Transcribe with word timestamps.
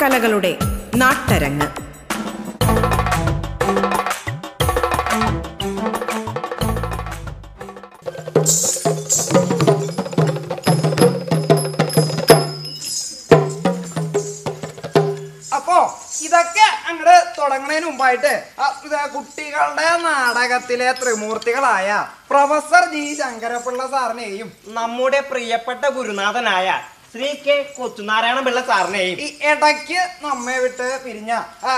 നാടകകലകളുടെ 0.00 0.50
നാട്ടരങ്ങ്. 0.96 1.66
അപ്പോ 15.56 15.76
ഇതൊക്കെ 16.22 16.66
അങ്ങോട്ട് 16.88 17.16
തുടങ്ങുന്നതിന് 17.38 17.86
മുമ്പായിട്ട് 17.86 18.32
കുട്ടികളുടെ 19.14 19.88
നാടകത്തിലെ 20.04 20.88
ത്രിമൂർത്തികളായ 21.02 21.88
പ്രൊഫസർ 22.30 22.84
ജി. 22.92 23.02
ശങ്കരപിള്ള 23.20 23.82
സാറിനെയും 23.94 24.48
നമ്മുടെ 24.78 25.20
പ്രിയപ്പെട്ട 25.30 25.84
ഗുരുനാഥനായ 25.96 26.68
ശ്രീ 27.12 27.28
കെ 27.44 27.54
കൊച്ചുനാരായണ 27.76 28.40
പിള്ള 28.46 28.60
സാറിനെയും 28.66 29.16
ഈ 29.18 29.28
ഇടയ്ക്ക് 29.50 29.96
നമ്മെ 30.22 30.56
വിട്ട് 30.62 30.88
പിരിഞ്ഞ 31.04 31.32
ആ, 31.64 31.72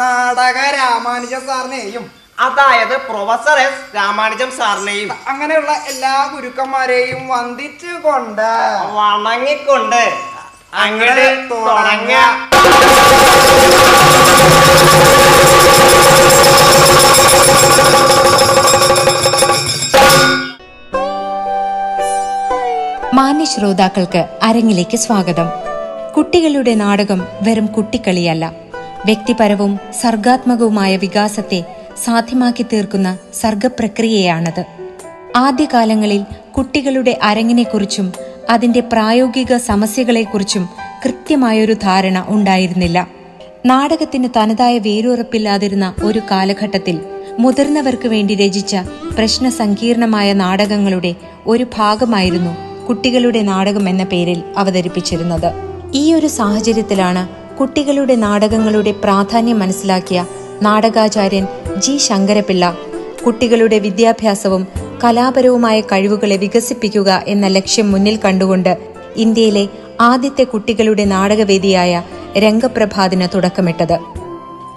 നാടക 0.00 0.58
രാമാനുജ 0.76 1.34
സാറിനെയും 1.46 2.04
അതായത് 2.38 2.94
പ്രൊഫസർ 3.08 3.58
എസ് 3.60 3.82
രാമാനുജം 3.96 4.50
സാറിനെയും. 4.56 5.10
അങ്ങനെയുള്ള 5.30 5.72
എല്ലാ 5.90 6.14
ഗുരുക്കന്മാരെയും 6.32 7.20
വന്ദിച്ചു 7.28 7.92
കൊണ്ട് 8.04 8.48
വണങ്ങിക്കൊണ്ട് 8.96 10.02
അങ്ങനെ 10.78 11.26
തുടങ്ങ 11.52 12.12
മാന്യ 23.14 23.44
ശ്രോതാക്കൾക്ക് 23.44 24.26
അരങ്ങിലേക്ക് 24.42 24.96
സ്വാഗതം. 24.96 25.46
കുട്ടികളുടെ 26.16 26.74
നാടകം 26.74 27.22
വെറും 27.42 27.66
കുട്ടിക്കളിയല്ല. 27.66 28.52
വ്യക്തിപരവും 29.04 29.78
സർഗാത്മകവുമായ 30.00 30.96
വികാസത്തെ 30.96 31.64
സാധ്യമാക്കി 32.04 32.62
തീർക്കുന്ന 32.62 33.18
സർഗപ്രക്രിയയാണത്. 33.34 34.64
ആദ്യകാലങ്ങളിൽ 35.36 36.24
കുട്ടികളുടെ 36.56 37.18
അരങ്ങിനെക്കുറിച്ചും 37.22 38.12
അതിന്റെ 38.50 38.80
പ്രായോഗിക 38.80 39.56
സമസ്യകളെക്കുറിച്ചും 39.56 40.68
കൃത്യമായൊരു 41.04 41.72
ധാരണ 41.72 42.24
ഉണ്ടായിരുന്നില്ല. 42.28 43.08
നാടകത്തിന് 43.66 44.28
തനതായ 44.36 44.78
വേരുറപ്പില്ലാതിരുന്ന 44.78 45.94
ഒരു 46.04 46.20
കാലഘട്ടത്തിൽ 46.30 47.00
മുതിർന്നവർക്ക് 47.38 48.08
വേണ്ടി 48.08 48.34
രചിച്ച 48.34 48.76
പ്രശ്ന 49.18 49.48
സങ്കീർണമായ 49.48 50.32
നാടകങ്ങളുടെ 50.32 51.14
ഒരു 51.46 51.66
ഭാഗമായിരുന്നു 51.76 52.73
കുട്ടികളുടെ 52.88 53.42
നാടകം 53.42 53.88
എന്ന 53.88 54.04
പേരിൽ 54.04 54.42
അവതരിപ്പിച്ചിരുന്നത്. 54.56 55.52
ഈ 55.94 56.14
ഒരു 56.14 56.26
സാഹചര്യത്തിലാണ് 56.26 57.28
കുട്ടികളുടെ 57.56 58.14
നാടകങ്ങളുടെ 58.14 58.90
പ്രാധാന്യം 58.90 59.58
മനസ്സിലാക്കിയ 59.58 60.26
നാടകാചാര്യൻ 60.62 61.46
ജി 61.78 61.96
ശങ്കരപിള്ള 61.96 62.76
കുട്ടികളുടെ 63.26 63.78
വിദ്യാഭ്യാസവും 63.78 64.68
കലാപരവുമായ 65.04 65.80
കഴിവുകളെ 65.80 66.36
വികസിപ്പിക്കുക 66.36 67.22
എന്ന 67.28 67.46
ലക്ഷ്യം 67.46 67.92
മുന്നിൽ 67.92 68.18
കണ്ടുകൊണ്ട് 68.24 68.78
ഇന്ത്യയിലെ 69.16 69.68
ആദ്യത്തെ 70.00 70.44
കുട്ടികളുടെ 70.44 71.04
നാടകവേദിയായ 71.04 72.02
രംഗപ്രഭാതിന് 72.38 73.28
തുടക്കമിട്ടത്. 73.34 73.98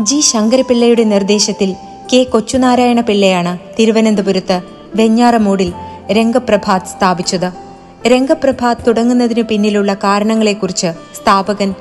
ജി 0.01 0.19
ശങ്കരപിള്ളയുടെ 0.19 1.03
നിർദ്ദേശത്തിൽ 1.03 1.75
കെ 2.13 2.23
കൊച്ചുനാരായണ 2.23 3.01
പിള്ളയാണ് 3.01 3.57
തിരുവനന്തപുരത്ത് 3.79 4.61
വെഞ്ഞാറമൂടിൽ 4.95 5.73
രംഗപ്രഭാത് 6.11 6.81
സ്ഥാപിച്ചത്. 6.81 7.66
രംഗപ്രഭാത് 8.05 8.85
തുടങ്ങുന്നതിനു 8.87 9.41
പിന്നിലുള്ള 9.41 9.93
കാരണങ്ങളെക്കുറിച്ച് 9.93 10.87
സ്ഥാപകൻ 11.15 11.73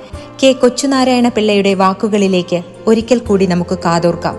കെ 0.43 0.53
കൊച്ചുനാരായണ 0.53 1.29
പിള്ളയുടെ 1.29 1.75
വാക്കുകളിലേക്ക് 1.75 2.63
ഒരിക്കൽ 2.87 3.19
കൂടി 3.19 3.47
നമുക്ക് 3.47 3.79
കാതോർക്കാം. 3.79 4.37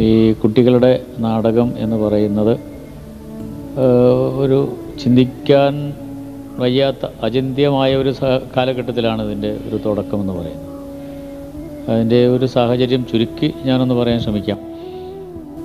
ഈ 0.00 0.32
കുട്ടികളുടെ 0.32 1.02
നാടകം 1.18 1.74
എന്ന് 1.78 1.96
പറയുന്നത് 1.96 2.54
ഒരു 4.36 4.76
ചിന്തിക്കാൻ 5.02 5.74
വയ്യാത്ത 6.58 7.06
അചിന്ത്യമായ 7.22 7.96
ഒരു 7.96 8.14
കാലഘട്ടത്തിലാണ് 8.56 9.22
ഇതിന്റെ 9.22 9.56
ഒരു 9.68 9.76
തുടക്കം 9.86 10.20
എന്ന് 10.20 10.32
പറയുന്നത്. 10.32 10.63
അതിന്റെ 11.88 12.28
ഒരു 12.28 12.46
സാഹചര്യം 12.46 13.06
ചുരുക്കി 13.06 13.54
ഞാനൊന്ന് 13.64 13.94
പറയാൻ 13.94 14.20
ശ്രമിക്കാം. 14.20 14.58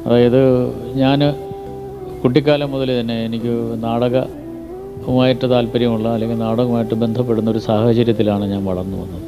അതായത് 0.06 0.42
ഞാൻ 0.94 1.20
കുട്ടിക്കാലം 2.24 2.72
മുതൽ 2.72 3.00
തന്നെ 3.00 3.26
എനിക്ക് 3.26 3.84
നാടകവുമായിട്ട് 3.84 5.50
താല്പര്യമുള്ള 5.50 6.08
അല്ലെങ്കിൽ 6.10 6.38
നാടകവുമായിട്ട് 6.38 6.96
ബന്ധപ്പെടുന്ന 6.96 7.52
ഒരു 7.52 7.58
സാഹചര്യത്തിലാണ് 7.60 8.46
ഞാൻ 8.46 8.66
വളർന്നു 8.66 8.98
വന്നത്. 8.98 9.24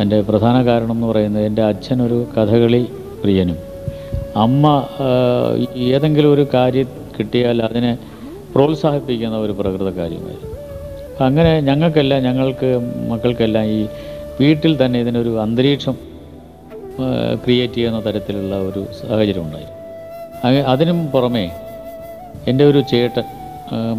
എന്റെ 0.00 0.20
പ്രധാന 0.20 0.64
കാരണം 0.64 0.92
എന്ന് 0.92 1.06
പറയുന്നത് 1.06 1.44
എന്റെ 1.44 1.62
അച്ഛൻ 1.62 2.02
ഒരു 2.02 2.26
കഥകളി 2.36 2.86
പ്രിയനും. 3.22 3.56
അമ്മ 4.36 4.86
ഏതെങ്കിലും 5.76 6.32
ഒരു 6.32 6.46
കാര്യം 6.54 6.88
കിട്ടിയാൽ 7.18 7.62
അതിനെ 7.62 7.98
പ്രോത്സാഹിപ്പിക്കുന്ന 8.54 9.36
ഒരു 9.36 9.52
പ്രകൃത 9.52 9.90
കാര്യമായിരുന്നു 9.90 10.54
അങ്ങനെ 11.24 11.60
ഞങ്ങൾക്കെല്ലാം 11.60 12.22
ഞങ്ങൾക്ക് 12.22 12.80
മക്കൾക്കെല്ലാം 13.10 13.64
ഈ 13.64 13.86
വീട്ടിൽ 14.40 14.72
തന്നെ 14.84 15.00
ഇതിനൊരു 15.00 15.40
അന്തരീക്ഷം 15.40 15.96
ക്രിയേറ്റ് 17.44 17.74
ചെയ്യുന്ന 17.74 18.06
തരത്തിലുള്ള 18.06 18.54
ഒരു 18.56 18.86
സാഹചര്യം 19.00 19.42
ഉണ്ടായി. 19.42 19.68
അതിനും 20.72 21.06
പുറമേ 21.06 21.50
എന്റെ 22.46 22.64
ഒരു 22.64 22.80
ചേട്ടൻ 22.90 23.22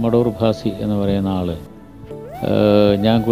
മടൂർ 0.02 0.28
ഭാസി 0.42 0.72
എന്ന് 0.80 0.96
പറയുന്ന 0.96 1.28
ആൾ 1.28 1.48
ഞാൻ 3.02 3.24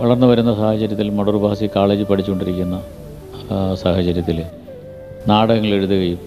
വളർന്നു 0.00 0.26
വരുന്ന 0.26 0.54
സാഹചര്യത്തിൽ 0.54 1.10
മടൂർ 1.10 1.36
ഭാസി 1.36 1.66
കോളേജിൽ 1.66 2.04
പഠിച്ചുകൊണ്ടിരിക്കുന്ന 2.04 2.82
സാഹചര്യത്തിൽ 3.74 4.44
നാടകങ്ങൾ 5.28 5.68
എഴുതുകയും 5.68 6.20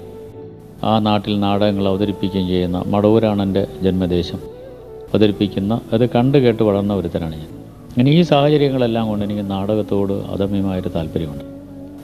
ആ 0.84 1.00
നാട്ടിൽ 1.00 1.40
നാടകങ്ങൾ 1.40 1.88
അവതരിപ്പിക്കുകയും 1.88 2.48
ചെയ്യുന്ന 2.48 2.84
മടവൂരാണ് 2.88 3.42
എന്റെ 3.42 3.68
ജന്മദേശം. 3.82 4.42
അവതരിപ്പിക്കുന്ന 5.10 5.82
അത് 5.94 6.10
കണ്ടു 6.10 6.38
കേട്ട് 6.38 6.64
വളർന്ന 6.64 6.94
ഒരുത്തനാണ് 6.94 7.36
ഞാൻ. 7.36 7.59
അങ്ങനെ 7.90 8.12
ഈ 8.12 8.22
സാഹചര്യങ്ങളെല്ലാം 8.22 9.08
കൊണ്ട് 9.08 9.24
എനിക്ക് 9.26 9.46
നാടകത്തോട് 9.52 10.14
അദമ്യമായൊരു 10.34 10.90
താല്പര്യമുണ്ട്. 10.90 11.46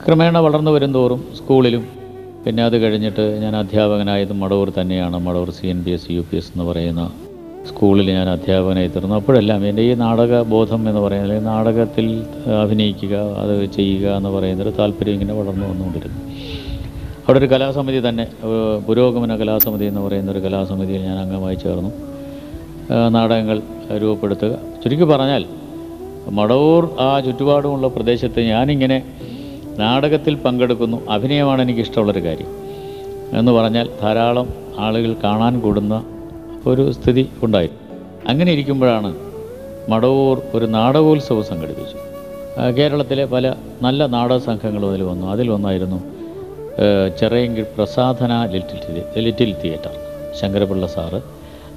ക്രമേണ 0.06 0.38
വളർന്നു 0.38 0.70
വരും 0.70 0.92
തോറും 0.94 1.20
സ്കൂളിലും 1.36 1.84
പിന്നെ 2.46 2.62
അത് 2.64 2.76
കഴിഞ്ഞിട്ട് 2.82 3.24
ഞാൻ 3.42 3.56
അധ്യാപകനായത് 3.56 4.32
മടവൂർ 4.32 4.68
തന്നെയാണ്. 4.80 5.16
Madavoor 5.18 5.50
C 5.50 5.66
N 5.66 5.84
P 5.84 5.90
S 5.90 6.10
U 6.10 6.20
P 6.20 6.36
S 6.36 6.50
എന്ന് 6.54 6.64
പറയുന്ന 6.64 7.02
സ്കൂളിൽ 7.68 8.10
ഞാൻ 8.10 8.28
അധ്യാപകനായി 8.28 8.88
തീർന്നു. 8.88 9.14
അപ്പോഴെല്ലാം 9.14 9.60
എന്റെ 9.68 9.82
ഈ 9.82 9.94
നാടക 9.94 10.42
ബോധം 10.42 10.88
എന്ന് 10.88 11.00
പറയുന്നത് 11.00 11.46
നാടകത്തിൽ 11.46 12.06
അഭിനയിക്കുക 12.62 13.14
അത് 13.42 13.54
ചെയ്യുക 13.76 14.06
എന്ന് 14.18 14.28
പറയുന്നൊരു 14.28 14.72
താല്പര്യം 14.78 15.12
ഇങ്ങനെ 15.12 15.34
വളർന്നു 15.34 15.66
വന്നുകൊണ്ടിരുന്നു. 15.66 16.20
അവിടെ 17.26 17.38
ഒരു 17.38 17.46
കലാസമിതി 17.46 18.00
തന്നെ 18.08 18.26
പുരോഗമന 18.88 19.36
കലാസമിതി 19.36 19.84
എന്ന് 19.84 20.00
പറയുന്ന 20.00 20.30
ഒരു 20.30 20.38
കലാസമിതിയിൽ 20.38 21.02
ഞാൻ 21.02 21.18
അംഗമായി 21.18 21.54
ചേർന്നു. 21.54 21.92
നാടകങ്ങൾ 23.08 23.58
രൂപപ്പെടുത്തുക. 24.02 24.52
ചുരുക്കി 24.84 25.04
പറഞ്ഞാൽ 25.04 25.44
മടവൂർ 26.30 26.96
ആ 27.00 27.20
ചുറ്റുപാടുമുള്ള 27.20 27.88
പ്രദേശത്ത് 27.88 28.40
ഞാനിങ്ങനെ 28.40 29.02
നാടകത്തിൽ 29.78 30.34
പങ്കെടുക്കുന്നു. 30.34 31.10
അഭിനയമാണ് 31.10 31.62
എനിക്കിഷ്ടമുള്ളൊരു 31.62 32.22
കാര്യം. 32.24 32.46
എന്ന് 33.38 33.52
പറഞ്ഞാൽ 33.52 33.90
ധാരാളം 34.02 34.54
ആളുകൾ 34.78 35.16
കാണാൻ 35.24 35.60
കൂടുന്ന 35.60 36.04
ഒരു 36.66 36.92
സ്ഥിതി 36.92 37.28
ഉണ്ടായി. 37.42 37.70
അങ്ങനെ 38.28 38.52
ഇരിക്കുമ്പോഴാണ് 38.52 39.16
മടവൂർ 39.88 40.42
ഒരു 40.54 40.66
നാടകോത്സവം 40.66 41.44
സംഘടിപ്പിച്ചു 41.44 41.96
കേരളത്തിലെ 42.78 43.24
പല 43.24 43.54
നല്ല 43.82 44.06
നാടക 44.06 44.36
സംഘങ്ങളും 44.36 44.90
അതിൽ 44.90 45.02
വന്നു. 45.02 45.26
അതിൽ 45.26 45.50
ഒന്നായിരുന്നു 45.50 46.02
പ്രസാധന 47.76 48.48
little 48.52 49.02
little 49.18 49.54
theatre 49.64 49.90
Sankara Pillai 50.40 50.86
sir. 50.86 51.22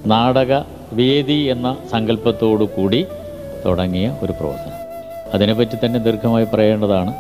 നാടക 0.06 0.54
വേദി 0.94 1.40
എന്ന 1.54 1.78
സങ്കല്പത്തോടു 1.92 2.64
കൂടി 2.64 3.06
തുടങ്ങിയ 3.66 4.08
ഒരു 4.24 4.32
പ്രവർത്തനം. 4.32 4.78
അതിനെപ്പറ്റി 5.34 5.78
തന്നെ 5.86 6.00
ദീർഘമായി 6.00 6.48
പറയേണ്ടതാണ് 6.54 7.14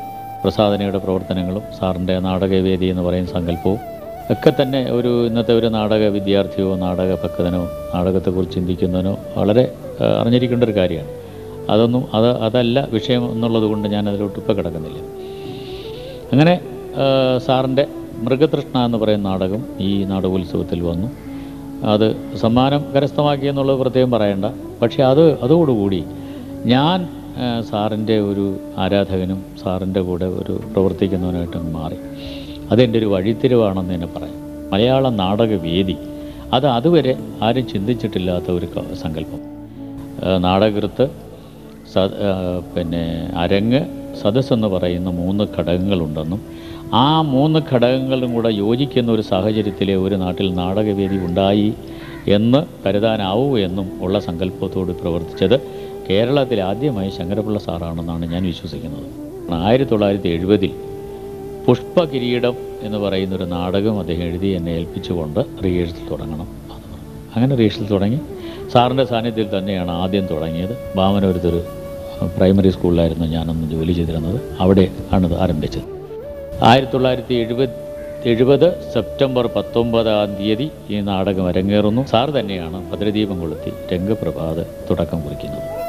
പ്രസാദനയുടെ 0.44 0.97
പ്രവർത്തനങ്ങളും 0.97 1.63
സാറിന്റെ 1.80 2.19
നാടകവേദി 2.19 2.86
എന്ന് 2.86 3.03
പറയുന്ന 3.03 3.30
സങ്കല്പവും 3.30 3.80
ഒക്കെ 4.33 4.51
തന്നെ 4.62 4.91
ഒരു 4.91 5.12
ഇന്നത്തെ 5.27 5.53
ഒരു 5.53 5.68
നാടക 5.68 6.03
വിദ്യാർത്ഥിയോ 6.07 6.75
നാടക 6.75 7.12
പക്വതനോ 7.13 7.62
നാടകത്തെക്കുറിച്ച് 7.95 8.56
ചിന്തിക്കുന്നതിനോ 8.56 9.19
വളരെ 9.38 9.63
അറിഞ്ഞിരിക്കേണ്ട 10.19 10.63
ഒരു 10.63 10.75
കാര്യമാണ്. 10.75 11.07
അതൊന്നും 11.71 12.03
അത് 12.13 12.30
അതല്ല 12.47 12.88
വിഷയം 12.92 13.31
എന്നുള്ളത് 13.31 13.63
കൊണ്ട് 13.63 13.88
ഞാൻ 13.89 14.09
അതിലോട്ട് 14.09 14.39
ഇപ്പോൾ 14.39 14.53
കിടക്കുന്നില്ല. 14.53 15.00
അങ്ങനെ 16.31 16.59
സാറിന്റെ 17.45 17.88
മൃഗതൃഷ്ണ 18.24 18.85
എന്ന് 18.85 18.97
പറയുന്ന 18.97 19.30
നാടകം 19.30 19.65
ഈ 19.80 20.03
നാടകോത്സവത്തിൽ 20.03 20.80
വന്നു. 20.83 21.09
അത് 21.92 22.07
സമ്മാനം 22.38 22.85
കരസ്ഥമാക്കി 22.95 23.45
എന്നുള്ളത് 23.45 23.80
പ്രത്യേകം 23.80 24.12
പറയണ്ട. 24.12 24.45
പക്ഷേ 24.81 25.03
അത് 25.03 25.39
അതോടുകൂടി 25.44 26.03
ഞാൻ 26.65 27.07
സാറിന്റെ 27.69 28.19
ഒരു 28.19 28.57
ആരാധകനും 28.77 29.45
സാറിന്റെ 29.63 30.01
കൂടെ 30.01 30.25
ഒരു 30.25 30.51
പ്രവർത്തിക്കുന്നവനായിട്ട് 30.51 31.57
മാറി. 31.57 31.95
അതെന്റെ 32.71 33.00
ഒരു 33.00 33.06
വഴിത്തിരിവാണെന്ന് 33.06 33.94
തന്നെ 33.94 34.07
പറയാം. 34.07 34.33
മലയാള 34.71 35.09
നാടകവേദി. 35.09 35.97
അത് 36.53 36.67
അതുവരെ 36.67 37.17
ആരും 37.41 37.67
ചിന്തിച്ചിട്ടില്ലാത്ത 37.67 38.51
ഒരു 38.51 38.95
സങ്കല്പം. 38.95 39.39
നാടകൃത്ത് 40.38 41.07
സ 41.94 41.97
പിന്നെ 42.75 43.31
അരങ്ങ് 43.38 43.85
സദസ്സെന്ന് 44.21 44.67
പറയുന്ന 44.67 45.09
മൂന്ന് 45.09 45.44
ഘടകങ്ങളുണ്ടെന്നും 45.59 46.41
ആ 46.94 47.21
മൂന്ന് 47.21 47.59
ഘടകങ്ങളും 47.73 48.33
കൂടെ 48.33 48.50
യോജിക്കുന്ന 48.50 49.11
ഒരു 49.11 49.21
സാഹചര്യത്തിലെ 49.21 49.95
ഒരു 49.95 50.15
നാട്ടിൽ 50.15 50.53
നാടകവേദി 50.53 51.15
ഉണ്ടായി 51.15 51.73
എന്ന് 52.27 52.65
കരുതാനാവൂ 52.85 53.57
എന്നും 53.57 53.91
ഉള്ള 54.01 54.19
സങ്കല്പത്തോട് 54.19 54.91
പ്രവർത്തിച്ചത് 54.91 55.88
കേരളത്തിൽ 56.09 56.61
ആദ്യമായി 56.61 57.09
ശങ്കരപിള്ള 57.09 57.59
സാറാണെന്നാണ് 57.59 58.25
ഞാൻ 58.31 58.44
വിശ്വസിക്കുന്നത്. 58.44 59.07
ആയിരത്തി 59.53 59.91
തൊള്ളായിരത്തി 59.91 60.27
എഴുപതിൽ 60.27 60.71
പുഷ്പകിരീടം 61.67 62.56
എന്ന് 62.81 62.97
പറയുന്ന 62.97 63.35
ഒരു 63.35 63.44
നാടകം 63.44 64.00
അദ്ദേഹം 64.00 64.23
എഴുതി 64.23 64.47
എന്നെ 64.47 64.71
ഏൽപ്പിച്ചുകൊണ്ട് 64.71 65.39
റിഹേഴ്സൽ 65.65 66.09
തുടങ്ങണം. 66.11 66.47
അങ്ങനെ 67.35 67.56
റിഹേഴ്സൽ 67.56 67.88
തുടങ്ങി. 67.88 68.19
സാറിന്റെ 68.71 69.06
സാന്നിധ്യത്തിൽ 69.06 69.57
തന്നെയാണ് 69.57 69.91
ആദ്യം 69.91 70.25
തുടങ്ങിയത്. 70.25 70.77
വാമനപുരത്തൊരു 70.95 71.63
പ്രൈമറി 72.38 72.69
സ്കൂളിലായിരുന്നു 72.69 73.27
ഞാനന്ന് 73.27 73.71
ജോലി 73.71 73.91
ചെയ്തിരുന്നത്. 73.91 74.41
അവിടെ 74.59 74.88
ആണ് 75.11 75.38
ആരംഭിച്ചത്. 75.38 75.83
ആയിരത്തി 76.63 76.94
തൊള്ളായിരത്തി 76.94 77.33
എഴുപത് 77.33 77.69
എഴുപത് 78.25 78.91
സെപ്റ്റംബർ 78.94 79.47
പത്തൊമ്പതാം 79.47 80.35
തീയതി 80.35 80.71
ഈ 80.89 81.00
നാടകം 81.00 81.47
അരങ്ങേറുന്നു. 81.47 82.06
സാർ 82.06 82.29
തന്നെയാണ് 82.29 82.91
ഭദ്രദീപം 82.91 83.39
കൊളുത്തി 83.39 83.94
രംഗപ്രഭാത് 83.94 84.67
തുടക്കം 84.89 85.21
കുറിക്കുന്നത്. 85.21 85.88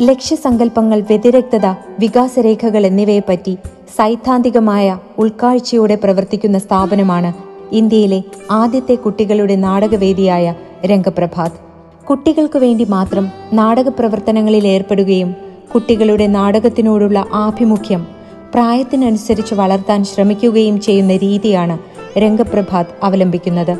ലക്ഷ്യസങ്കല്പങ്ങൾ 0.00 1.00
വ്യതിരക്തത 1.00 1.66
വികാസരേഖകൾ 1.98 2.86
എന്നിവയെപ്പറ്റി 2.86 3.56
സൈദ്ധാന്തികമായ 3.96 4.98
ഉൾക്കാഴ്ചയോടെ 5.18 5.94
പ്രവർത്തിക്കുന്ന 5.94 6.58
സ്ഥാപനമാണ് 6.58 7.32
ഇന്ത്യയിലെ 7.74 8.22
ആദ്യത്തെ 8.50 8.94
കുട്ടികളുടെ 8.94 9.56
നാടകവേദിയായ 9.56 10.54
രംഗപ്രഭാത്. 10.86 11.58
കുട്ടികൾക്കു 12.06 12.58
വേണ്ടി 12.58 12.84
മാത്രം 12.84 13.28
നാടക 13.52 13.88
പ്രവർത്തനങ്ങളിൽ 13.88 14.66
ഏർപ്പെടുകയും 14.66 15.34
കുട്ടികളുടെ 15.74 16.26
നാടകത്തിനോടുള്ള 16.26 17.24
ആഭിമുഖ്യം 17.34 18.06
പ്രായത്തിനനുസരിച്ച് 18.54 19.54
വളർത്താൻ 19.54 20.04
ശ്രമിക്കുകയും 20.04 20.80
ചെയ്യുന്ന 20.80 21.16
രീതിയാണ് 21.16 21.78
രംഗപ്രഭാത് 22.18 22.94
അവലംബിക്കുന്നത്. 23.02 23.78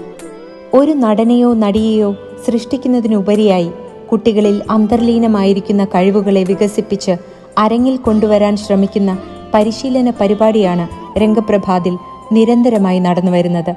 ഒരു 0.74 0.92
നടനെയോ 0.92 1.54
നടിയെയോ 1.54 2.16
സൃഷ്ടിക്കുന്നതിനുപരിയായി 2.46 3.70
കുട്ടികളിൽ 4.10 4.62
അന്തർലീനമായിരിക്കുന്ന 4.70 5.84
കഴിവുകളെ 5.84 6.44
വികസിപ്പിച്ച് 6.44 7.16
അരങ്ങിൽ 7.58 7.96
കൊണ്ടുവരാൻ 7.96 8.56
ശ്രമിക്കുന്ന 8.56 9.18
പരിശീലന 9.54 10.12
പരിപാടിയാണ് 10.20 11.18
രംഗപ്രഭാതിൽ 11.18 11.94
നിരന്തരമായി 12.32 12.98
നടന്നുവരുന്നത് 12.98 13.72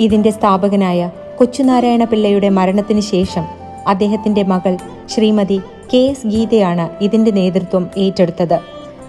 ഇതിന്റെ 0.00 0.30
സ്ഥാപകനായ 0.30 1.10
കൊച്ചുനാരായണ 1.38 2.04
പിള്ളയുടെ 2.04 2.48
മരണത്തിന് 2.48 3.00
ശേഷം 3.00 3.44
അദ്ദേഹത്തിന്റെ 3.86 4.42
മകൾ 4.42 4.76
ശ്രീമതി 5.14 5.60
കെ 5.94 5.96
എസ് 5.96 6.26
ഗീതയാണ് 6.26 7.04
ഇതിന്റെ 7.04 7.30
നേതൃത്വം 7.30 7.90
ഏറ്റെടുത്തത്. 7.98 8.58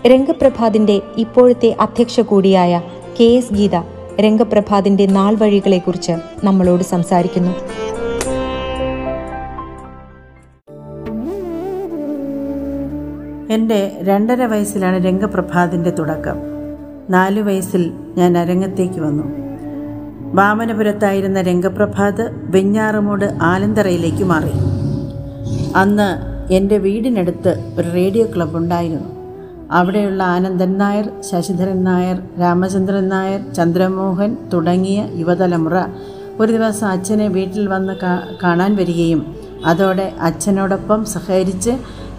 രംഗപ്രഭാതിന്റെ 0.08 1.02
ഇപ്പോഴത്തെ 1.18 1.76
അധ്യക്ഷ 1.80 2.20
കൂടിയായ 2.20 2.82
കെ 3.20 3.24
എസ് 3.24 3.54
ഗീത 3.54 3.76
രംഗപ്രഭാതിന്റെ 4.20 5.06
നാൾ 5.06 5.36
വഴികളെക്കുറിച്ച് 5.36 6.12
നമ്മളോട് 6.44 6.84
സംസാരിക്കുന്നു. 6.84 7.52
എന്റെ 13.50 13.98
രണ്ടര 14.02 14.46
വയസ്സിലാണ് 14.46 15.06
രംഗപ്രഭാതിന്റെ 15.06 15.90
തുടക്കം. 15.90 16.38
നാലു 17.10 17.42
വയസ്സിൽ 17.42 17.92
ഞാൻ 18.18 18.38
അരങ്ങത്തേക്ക് 18.38 19.00
വന്നു. 19.00 19.24
വാമനപുരത്തായിരുന്ന 20.34 21.42
രംഗപ്രഭാത് 21.42 22.52
വെഞ്ഞാറമൂട് 22.56 23.38
ആലന്തറയിലേക്ക് 23.42 24.24
മാറി. 24.24 24.52
അന്ന് 25.76 26.10
എന്റെ 26.54 26.78
വീടിനടുത്ത് 26.78 27.76
ഒരു 27.78 27.90
റേഡിയോ 27.90 28.26
ക്ലബ് 28.26 28.58
ഉണ്ടായിരുന്നു. 28.58 29.10
അവിടെയുള്ള 29.72 30.24
ആനന്ദൻ 30.24 30.78
നായർ 30.78 31.10
ശശിധരൻ 31.32 31.84
നായർ 31.84 32.20
രാമചന്ദ്രൻ 32.40 33.10
നായർ 33.10 33.54
ചന്ദ്രമോഹൻ 33.54 34.38
തുടങ്ങിയ 34.54 35.10
യുവതലമുറ 35.14 35.74
ഒരു 36.40 36.52
ദിവസം 36.52 36.88
അച്ഛനെ 36.88 37.28
വീട്ടിൽ 37.28 37.68
വന്ന് 37.68 37.94
കാണാൻ 38.44 38.76
വരികയും 38.76 39.36
അതോടെ 39.66 40.12
അച്ഛനോടൊപ്പം 40.22 41.06
സഹകരിച്ച് 41.06 41.72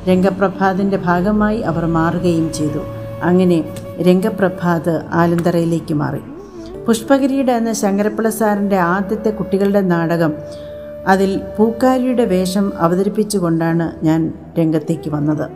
രംഗപ്രഭാതിന്റെ 0.09 0.97
ഭാഗമായി 0.97 1.61
അവർ 1.61 1.85
മാറുകയും 1.85 2.53
ചെയ്തു. 2.53 2.79
അങ്ങനെ 3.23 3.65
രംഗപ്രഭാത് 4.01 5.05
ആലന്തറയിലേക്ക് 5.13 5.95
മാറി. 5.95 6.21
പുഷ്പഗിരിയുടെ 6.87 7.53
എന്ന 7.53 7.73
ശങ്കരപ്പിള്ള 7.73 8.31
സാറിന്റെ 8.31 8.77
ആദ്യത്തെ 8.77 9.31
കുട്ടികളുടെ 9.31 9.81
നാടകം 9.81 10.33
അതിൽ 11.07 11.41
പൂക്കാരിയുടെ 11.59 12.25
വേഷം 12.25 12.73
അവതരിപ്പിച്ചുകൊണ്ടാണ് 12.79 14.05
ഞാൻ 14.05 14.33
രംഗത്തേക്ക് 14.59 15.11
വന്നത്. 15.11 15.51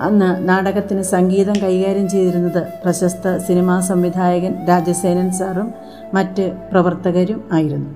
അന്ന് 0.00 0.48
നാടകത്തിന് 0.48 1.02
സംഗീതം 1.02 1.52
കൈകാര്യം 1.62 2.08
ചെയ്തിരുന്നത് 2.08 2.62
പ്രശസ്ത 2.84 3.36
സിനിമാ 3.36 3.80
സംവിധായകൻ 3.80 4.66
രാജസേനൻ 4.68 5.32
സാറും 5.32 5.74
മറ്റ് 6.14 6.52
പ്രവർത്തകരും 6.72 7.44
ആയിരുന്നു. 7.52 7.90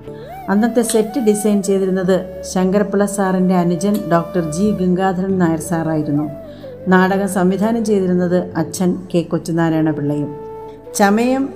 അന്നത്തെ 0.49 0.83
സെറ്റ് 0.83 1.21
ഡിസൈൻ 1.21 1.63
ചെയ്തിരുന്നത് 1.63 2.43
ശങ്കരപ്പിള്ള 2.55 3.07
സാറിന്റെ 3.07 3.55
അനുജൻ 3.55 3.97
ഡോക്ടർ 4.13 4.53
ജി 4.53 4.71
ഗംഗാധരൻ 4.71 5.39
നായർ 5.39 5.61
സാറായിരുന്നു. 5.61 6.31
നാടകം 6.89 7.29
സംവിധാനം 7.29 7.85
ചെയ്തിരുന്നത് 7.85 8.53
അച്ഛൻ 8.57 8.99
കെ 9.15 9.21
കൊച്ചുനാരായണ 9.21 9.91
പിള്ളയും. 9.91 10.35
ചമയം 10.95 11.49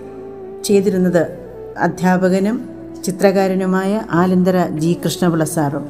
ചെയ്തിരുന്നത് 0.65 1.27
അധ്യാപകനും 1.79 2.69
ചിത്രകാരനുമായ 3.05 4.03
ആലന്തര 4.11 4.67
ജി 4.67 4.97
കൃഷ്ണപിള്ള 5.05 5.45
സാറും. 5.45 5.89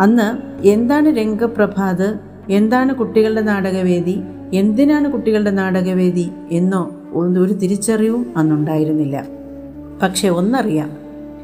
അന്ന് 0.00 0.58
എന്താണ് 0.66 1.08
രംഗപ്രഭാത് 1.08 2.18
എന്താണ് 2.50 2.94
കുട്ടികളുടെ 2.94 3.40
നാടകവേദി? 3.40 4.20
എന്തിനാണ് 4.54 5.12
കുട്ടികളുടെ 5.12 5.50
നാടകവേദി 5.50 6.30
എന്നോ 6.50 6.90
ഒന്നും 7.12 7.44
ഒരു 7.44 7.52
തിരിച്ചറിവും 7.52 8.34
അന്നുണ്ടായിരുന്നില്ല. 8.36 9.24
പക്ഷെ 10.02 10.28
ഒന്നറിയാം. 10.28 10.99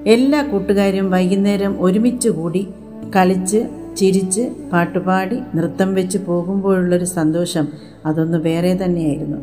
എല്ലാ 0.06 0.42
കൂട്ടുകാരും 0.42 1.10
വൈകുന്നേരം 1.10 1.80
ഒരുമിച്ച് 1.80 2.28
കൂടി 2.28 2.68
കളിച്ച് 3.16 3.66
ചിരിച്ച് 3.96 4.52
പാട്ടുപാടി 4.72 5.38
നൃത്തം 5.54 5.94
വെച്ച് 5.94 6.18
പോകുമ്പോഴുള്ളൊരു 6.18 7.04
സന്തോഷം 7.04 7.68
അതൊന്ന് 8.06 8.38
വേറെ 8.38 8.78
തന്നെയായിരുന്നു. 8.84 9.36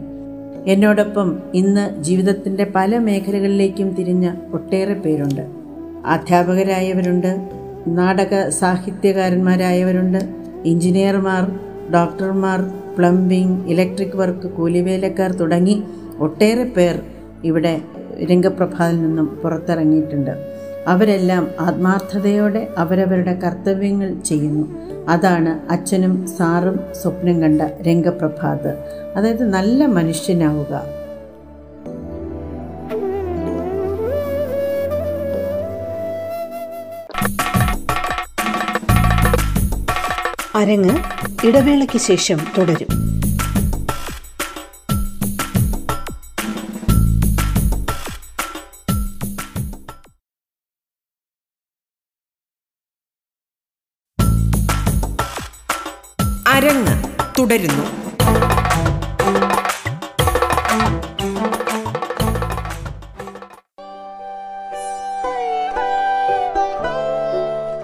എന്നോടൊപ്പം 0.65 1.37
ഇന്ന് 1.53 2.03
ജീവിതത്തിന്റെ 2.03 2.71
പല 2.75 2.97
മേഖലകളിലേക്കും 2.97 3.95
തിരിഞ്ഞ 3.95 4.33
ഒട്ടേറെ 4.53 4.93
പേരുണ്ട്. 4.93 5.41
അധ്യാപകരായവരുണ്ട് 6.05 7.47
നാടക 7.87 8.49
സാഹിത്യകാരന്മാരായവരുണ്ട് 8.49 10.21
എഞ്ചിനീയർമാർ 10.65 11.51
ഡോക്ടർമാർ 11.93 12.61
പ്ലംബിംഗ് 12.97 13.71
ഇലക്ട്രിക് 13.71 14.17
വർക്ക് 14.17 14.47
കൂലിവേലക്കാർ 14.47 15.31
തുടങ്ങി 15.31 15.83
ഒട്ടേറെ 16.19 16.63
പേർ 16.63 17.01
ഇവിടെ 17.43 17.81
രംഗപ്രഭാതിൽ 18.29 19.01
നിന്നും 19.01 19.25
പുറത്തിറങ്ങിയിട്ടുണ്ട്. 19.43 20.52
അവരെല്ലാം 20.87 21.49
ആത്മാർത്ഥതയോടെ 21.59 22.67
അവരവരുടെ 22.77 23.33
കർത്തവ്യങ്ങൾ 23.33 24.19
ചെയ്യുന്നു. 24.19 24.67
അതാണ് 25.09 25.71
അച്ഛനും 25.71 26.27
സാറും 26.27 26.79
സ്വപ്നം 27.01 27.41
കണ്ട 27.41 27.61
രംഗപ്രഭാത്. 27.61 28.77
അതായത് 29.15 29.49
നല്ല 29.49 29.85
മനുഷ്യനാവുക. 29.85 30.83
അരങ്ങ് 40.55 40.97
ഇടവേളയ്ക്ക് 41.47 41.99
ശേഷം 41.99 42.37
തുടരും. 42.57 43.12
തുടരുന്നു. 57.43 57.85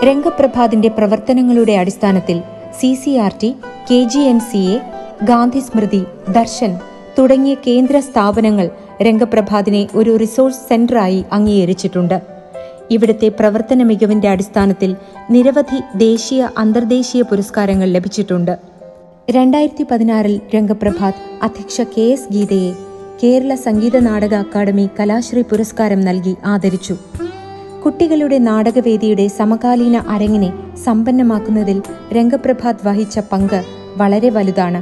രംഗപ്രഭാതിന്റെ 0.07 0.89
പ്രവർത്തനങ്ങളുടെ 0.97 1.71
അടിസ്ഥാനത്തിൽ 1.71 2.37
C 2.79 2.93
C 2.93 3.11
R 3.17 3.33
T 3.41 3.49
K 3.91 3.97
G 4.03 4.19
M 4.19 4.39
C 4.39 4.61
A 4.73 4.77
Gandhi 5.23 5.59
Smriti 5.59 6.01
Darshan 6.29 6.71
തുടങ്ങിയ 7.17 7.53
കേന്ദ്ര 7.67 7.99
സ്ഥാപനങ്ങൾ 7.99 8.69
രംഗപ്രഭാതിനെ 9.01 9.87
ഒരു 9.95 10.17
റിസോഴ്സ് 10.17 10.63
സെന്ററായി 10.69 11.25
അംഗീകരിച്ചിട്ടുണ്ട്. 11.31 12.17
ഇവിടുത്തെ 12.91 13.29
പ്രവർത്തന 13.29 13.83
മികവിന്റെ 13.83 14.29
അടിസ്ഥാനത്തിൽ 14.29 14.95
നിരവധി 15.29 15.81
ദേശീയ 15.95 16.49
അന്തർദേശീയ 16.57 17.21
പുരസ്കാരങ്ങൾ 17.21 17.89
ലഭിച്ചിട്ടുണ്ട്. 17.89 18.78
രണ്ടായിരത്തി 19.31 19.85
പതിനാറിൽ 19.91 20.41
രംഗപ്രഭാത് 20.55 21.19
അധ്യക്ഷ 21.41 21.81
കെ 21.81 22.01
എസ് 22.01 22.33
ഗീതയെ 22.33 22.73
കേരള 23.23 23.55
സംഗീത 23.55 23.97
നാടക 23.97 24.33
അക്കാദമി 24.33 24.89
കലാശ്രീ 24.99 25.41
പുരസ്കാരം 25.41 26.01
നൽകി 26.01 26.35
ആദരിച്ചു. 26.45 26.95
കുട്ടികളുടെ 27.85 28.37
നാടകവേദിയുടെ 28.37 29.27
സമകാലീന 29.27 29.97
അരങ്ങിനെ 29.97 30.53
സമ്പന്നമാക്കുന്നതിൽ 30.83 31.81
രംഗപ്രഭാത് 32.13 32.85
വഹിച്ച 32.87 33.19
പങ്ക് 33.19 33.63
വളരെ 33.97 34.29
വലുതാണ്. 34.29 34.81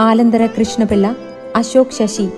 Alanthara 0.00 0.46
Krishna Pillai 0.46 1.16
Ashok 1.56 1.96
Sasi 1.98 2.28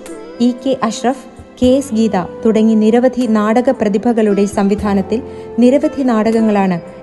E 0.41 0.51
K 0.65 0.77
Ashraf 0.83 1.25
K 1.63 1.65
S 1.65 1.95
Geetha 1.95 2.17
തുടങ്ങി 2.45 2.75
നിരവധി 2.75 3.25
നാടക 3.27 3.69
പ്രതിഭകളുടെ 3.69 4.45
സംവിധാനത്തിൽ 4.45 5.21
നിരവധി 5.59 6.01
നാടകങ്ങളാണ് 6.01 6.96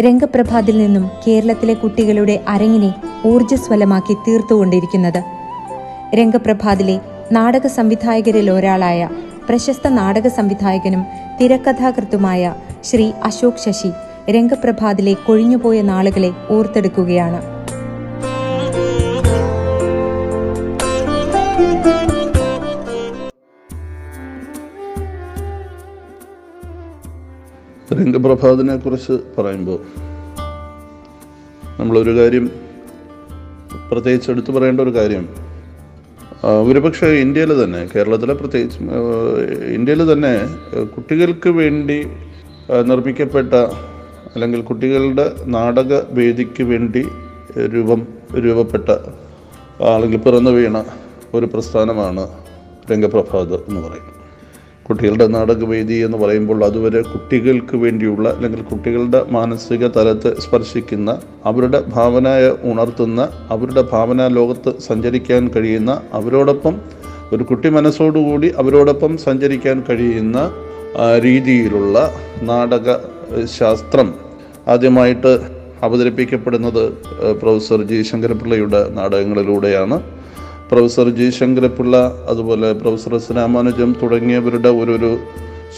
രംഗപ്രഭാതിൽ 0.00 0.78
നിന്നും 0.78 1.10
കേരളത്തിലെ 1.26 1.74
കുട്ടികളുടെ 1.74 2.40
അരങ്ങിനെ 2.48 2.94
ഊർജസ്വലമാക്കി 3.26 4.14
തീർത്തുകൊണ്ടിരിക്കുന്നത്. 4.14 5.22
രംഗപ്രഭാതിലെ 6.14 7.00
നാടക 7.32 7.66
സംവിധായകരിൽ 7.66 8.50
ഒരാളായ 8.50 9.08
പ്രശസ്ത 9.48 9.88
നാടക 9.88 10.28
സംവിധായകനും 10.28 11.06
തിരക്കഥാകൃത്തുമായ 11.40 12.54
ശ്രീ 12.84 13.12
അശോക് 13.24 13.62
ശശി 13.64 13.90
രംഗപ്രഭാതിലെ 14.30 15.14
കൊഴിഞ്ഞുപോയ 15.26 15.82
നാളുകളെ 15.82 16.32
ഓർത്തെടുക്കുകയാണ്. 16.50 17.59
രംഗപ്രഭാതിനെ 28.00 28.76
കുറിച്ച് 28.76 29.14
പറയുമ്പോൾ 29.38 29.78
നമ്മളൊരു 31.80 32.12
കാര്യം 32.18 32.50
പ്രത്യേകിച്ച് 33.90 34.30
എടുത്തു 34.30 34.50
പറയേണ്ട 34.52 34.80
ഒരു 34.80 34.90
കാര്യം 34.90 35.24
ഒരുപക്ഷെ 36.68 37.08
ഇന്ത്യയിൽ 37.20 37.64
തന്നെ 37.64 37.80
കേരളത്തിലെ 37.86 38.34
പ്രത്യേകിച്ച് 38.34 38.78
ഇന്ത്യയിൽ 39.74 40.12
തന്നെ 40.12 40.32
കുട്ടികൾക്ക് 40.84 41.50
വേണ്ടി 41.50 41.98
നിർമ്മിക്കപ്പെട്ട 42.84 43.54
അല്ലെങ്കിൽ 44.34 44.60
കുട്ടികളുടെ 44.62 45.26
നാടക 45.46 45.92
വേദിക്ക് 46.10 46.62
വേണ്ടി 46.62 47.02
രൂപം 47.74 48.06
രൂപപ്പെട്ട 48.38 48.90
അല്ലെങ്കിൽ 49.94 50.18
പിറന്നു 50.18 50.50
വീണ 50.50 50.84
ഒരു 51.34 51.46
പ്രസ്ഥാനമാണ് 51.46 52.22
രംഗപ്രഭാത് 52.92 53.54
എന്ന് 53.68 53.80
പറയുന്നത്. 53.80 54.19
കുട്ടികളുടെ 54.90 55.26
നാടകവേദി 55.26 55.94
എന്ന് 55.94 56.18
പറയുമ്പോൾ 56.18 56.64
അതുവരെ 56.64 57.02
കുട്ടികൾക്ക് 57.02 57.76
വേണ്ടിയുള്ള 57.76 58.28
അല്ലെങ്കിൽ 58.28 58.62
കുട്ടികളുടെ 58.62 59.26
മാനസിക 59.30 59.86
തലത്തെ 59.86 60.40
സ്പർശിക്കുന്ന 60.40 61.18
അവരുടെ 61.44 61.82
ഭാവനയെ 61.88 62.50
ഉണർത്തുന്ന 62.62 63.28
അവരുടെ 63.50 63.84
ഭാവന 63.92 64.26
ലോകത്ത് 64.28 64.72
സഞ്ചരിക്കാൻ 64.80 65.48
കഴിയുന്ന 65.56 66.02
അവരോടൊപ്പം 66.12 66.76
ഒരു 67.32 67.44
കുട്ടി 67.44 67.68
മനസ്സോടുകൂടി 67.68 68.52
അവരോടൊപ്പം 68.56 69.18
സഞ്ചരിക്കാൻ 69.18 69.84
കഴിയുന്ന 69.88 70.38
രീതിയിലുള്ള 71.18 71.96
നാടക 72.42 72.96
ശാസ്ത്രം 73.58 74.14
ആദ്യമായിട്ട് 74.68 75.32
അവതരിപ്പിക്കപ്പെടുന്നത് 75.82 76.82
പ്രൊഫസർ 77.40 77.82
ജി. 77.82 78.02
ശങ്കരപിള്ളയുടെ 78.02 78.88
നാടകങ്ങളിലൂടെയാണ്. 78.88 79.96
പ്രൊഫസർ 80.70 81.08
ജി 81.08 81.30
ശങ്കരപിള്ള 81.30 81.96
അതുപോലെ 82.28 82.72
പ്രൊഫസർ 82.72 83.36
രാമാനുജം 83.36 83.96
തുടങ്ങിയവരുടെ 84.02 84.70
ഒരു 84.80 84.92
ഒരു 84.98 85.10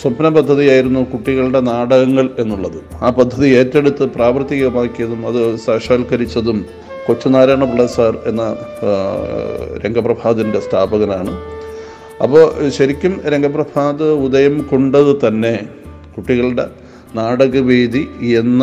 സ്വപ്ന 0.00 0.28
പദ്ധതിയായിരുന്നു 0.28 1.00
കുട്ടികളുടെ 1.12 1.60
നാടകങ്ങൾ 1.60 2.26
എന്നുള്ളത്. 2.38 2.78
ആ 3.02 3.08
പദ്ധതി 3.10 3.48
ഏറ്റെടുത്ത് 3.58 4.04
പ്രാവർത്തികമാക്കിയതും 4.16 5.26
അത് 5.26 5.40
സാക്ഷാത്കരിച്ചതും 5.56 6.58
കൊച്ചുനാരായണപിള്ള 7.06 7.86
സാർ 7.86 8.14
എന്ന 8.26 8.42
രംഗപ്രഭാതിന്റെ 9.84 10.60
സ്ഥാപകനാണ്. 10.60 11.32
അപ്പോൾ 12.22 12.44
ശരിക്കും 12.68 13.20
രംഗപ്രഭാത് 13.34 14.06
ഉദയം 14.26 14.56
കൊണ്ടത് 14.70 15.12
തന്നെ 15.26 15.54
കുട്ടികളുടെ 16.16 16.66
നാടകവേദി 17.16 18.04
എന്ന 18.40 18.62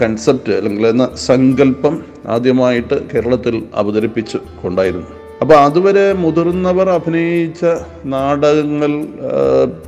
കൺസെപ്റ്റ് 0.00 0.52
അല്ലെങ്കിൽ 0.52 0.86
എന്ന 0.86 1.08
സങ്കല്പം 1.16 1.94
ആദ്യമായിട്ട് 2.34 2.96
കേരളത്തിൽ 3.10 3.54
അവതരിപ്പിച്ചു 3.80 4.38
കൊണ്ടായിരുന്നു. 4.62 5.10
അപ്പോൾ 5.42 5.56
അതുവരെ 5.66 6.06
മുതിർന്നവർ 6.22 6.88
അഭിനയിച്ച 6.90 7.64
നാടകങ്ങൾ 8.14 8.92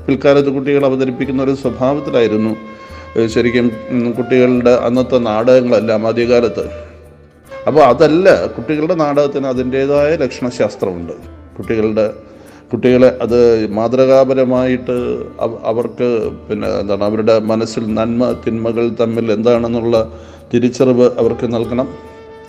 പിൽക്കാലത്ത് 0.06 0.50
കുട്ടികൾ 0.56 0.84
അവതരിപ്പിക്കുന്ന 0.90 1.40
ഒരു 1.46 1.54
സ്വഭാവത്തിലായിരുന്നു 1.62 2.52
ശരിക്കും 3.34 3.66
കുട്ടികളുടെ 4.18 4.74
അന്നത്തെ 4.86 5.18
നാടകങ്ങളെല്ലാം 5.30 6.02
ആദ്യകാലത്ത്. 6.10 6.64
അപ്പോൾ 7.68 7.82
അതല്ല 7.92 8.26
കുട്ടികളുടെ 8.56 8.96
നാടകത്തിന് 9.04 9.46
അതിന്റേതായ 9.46 10.10
ലക്ഷണശാസ്ത്രമുണ്ട്. 10.24 11.14
കുട്ടികളുടെ 11.56 12.06
കുട്ടികളെ 12.72 13.08
അത് 13.24 13.38
മാതൃകാപരമായിട്ട് 13.76 14.96
അവർക്ക് 15.70 16.08
പിന്നെ 16.48 16.68
എന്താണ് 16.80 17.04
അവരുടെ 17.08 17.34
മനസ്സിൽ 17.52 17.84
നന്മ 17.98 18.28
തിന്മകൾ 18.44 18.86
തമ്മിൽ 19.00 19.26
എന്താണെന്നുള്ള 19.36 19.96
തിരിച്ചറിവ് 20.52 21.08
അവർക്ക് 21.22 21.46
നൽകണം. 21.56 21.88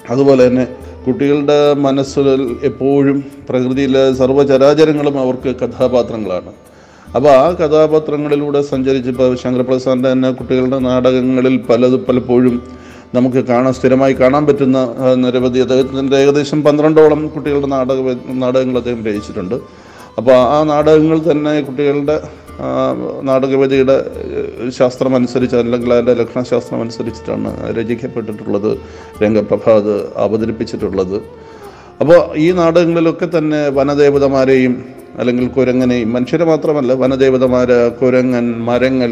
അതുപോലെ 0.09 0.47
തന്നെ 0.47 0.65
കുട്ടികളുടെ 1.05 1.73
മനസ്സിൽ 1.85 2.27
എപ്പോഴും 2.69 3.17
പ്രകൃതിയിലെ 3.49 4.13
സർവചരാചരങ്ങളും 4.13 5.15
അവർക്ക് 5.19 5.51
കഥാപാത്രങ്ങളാണ്. 5.61 6.51
അപ്പോൾ 7.15 7.29
ആ 7.29 7.47
കഥാപാത്രങ്ങളിലൂടെ 7.61 8.61
സഞ്ചരിച്ച് 8.61 9.09
ഇപ്പോൾ 9.09 9.35
ശങ്കരപ്രസാദിന്റെ 9.35 10.09
തന്നെ 10.11 10.29
കുട്ടികളുടെ 10.31 10.79
നാടകങ്ങളിൽ 10.79 11.55
പലത് 11.69 11.97
പലപ്പോഴും 12.07 12.55
നമുക്ക് 13.15 13.39
കാണാൻ 13.49 13.73
സ്ഥിരമായി 13.73 14.13
കാണാൻ 14.13 14.43
പറ്റുന്ന 14.45 14.79
നിരവധി 15.23 15.59
അദ്ദേഹത്തിന്റെ 15.59 16.17
ഏകദേശം 16.17 16.63
പന്ത്രണ്ടോളം 16.63 17.21
കുട്ടികളുടെ 17.27 17.67
നാടക 17.67 17.97
നാടകങ്ങൾ 18.43 18.77
അദ്ദേഹം 18.77 19.01
രചിച്ചിട്ടുണ്ട്. 19.07 19.55
അപ്പോൾ 20.17 20.35
ആ 20.55 20.63
നാടകങ്ങൾ 20.63 21.31
തന്നെ 21.31 21.61
കുട്ടികളുടെ 21.61 22.15
നാടകവേദിയുടെ 23.27 23.95
ശാസ്ത്രം 24.05 24.77
ശാസ്ത്രമനുസരിച്ച് 24.77 25.55
അല്ലെങ്കിൽ 25.55 25.93
അതിന്റെ 25.93 26.13
ലക്ഷണശാസ്ത്രം 26.13 26.81
അനുസരിച്ചിട്ടാണ് 26.83 27.49
രചിക്കപ്പെട്ടിട്ടുള്ളത് 27.77 28.71
രംഗപ്രഭാത് 29.23 29.93
അവതരിപ്പിച്ചിട്ടുള്ളത്. 30.25 31.17
അപ്പോൾ 32.01 32.19
ഈ 32.45 32.47
നാടകങ്ങളിലൊക്കെ 32.59 33.27
തന്നെ 33.37 33.61
വനദേവതമാരെയും 33.77 34.75
അല്ലെങ്കിൽ 35.19 35.47
കുരങ്ങനെയും 35.57 36.13
മനുഷ്യരെ 36.13 36.45
മാത്രമല്ല 36.51 36.93
വനദേവതമാർ 37.03 37.71
കുരങ്ങൻ 38.01 38.45
മരങ്ങൾ 38.69 39.11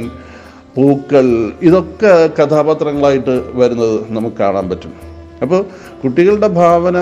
പൂക്കൾ 0.75 1.27
ഇതൊക്കെ 1.67 2.13
കഥാപാത്രങ്ങളായിട്ട് 2.39 3.35
വരുന്നത് 3.59 3.97
നമുക്ക് 4.15 4.37
കാണാൻ 4.37 4.65
പറ്റും. 4.69 4.93
അപ്പോൾ 5.43 5.61
കുട്ടികളുടെ 6.03 6.49
ഭാവന 6.61 6.97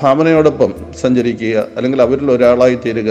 ഭാവനയോടൊപ്പം 0.00 0.70
സഞ്ചരിക്കുക 1.02 1.66
അല്ലെങ്കിൽ 1.76 2.02
അവരിൽ 2.02 2.30
ഒരാളായി 2.30 2.78
തീരുക 2.86 3.10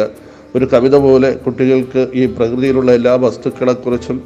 ഒരു 0.56 0.65
കവിത 0.74 0.96
പോലെ 1.06 1.29
കുട്ടികൾക്ക് 1.46 2.01
ഈ 2.20 2.24
പ്രകൃതിയിലുള്ള 2.38 2.91
എല്ലാ 3.00 3.13
വസ്തുക്കളെക്കുറിച്ചും 3.25 4.18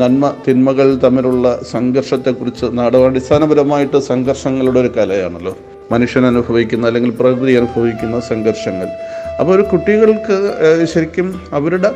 നന്മ 0.00 0.30
തിന്മകൾ 0.44 0.88
തമ്മിലുള്ള 1.04 1.46
സംഘർഷത്തെക്കുറിച്ച് 1.70 2.66
നാടകാടിസ്ഥാനപരമായിട്ട് 2.78 3.98
സംഘർഷങ്ങളുടെ 4.10 4.80
ഒരു 4.80 4.90
കലയാണല്ലോ. 4.96 5.54
മനുഷ്യൻ 5.92 6.26
അനുഭവിക്കുന്ന 6.26 6.86
അല്ലെങ്കിൽ 6.86 7.12
പ്രകൃതി 7.20 7.54
അനുഭവിക്കുന്ന 7.60 8.20
സംഘർഷങ്ങൾ. 8.30 8.88
അപ്പോൾ 9.40 9.52
ഒരു 9.56 9.64
കുട്ടികൾക്ക് 9.72 10.36
ശരിക്കും 10.92 11.28
അവരുടെ 11.58 11.90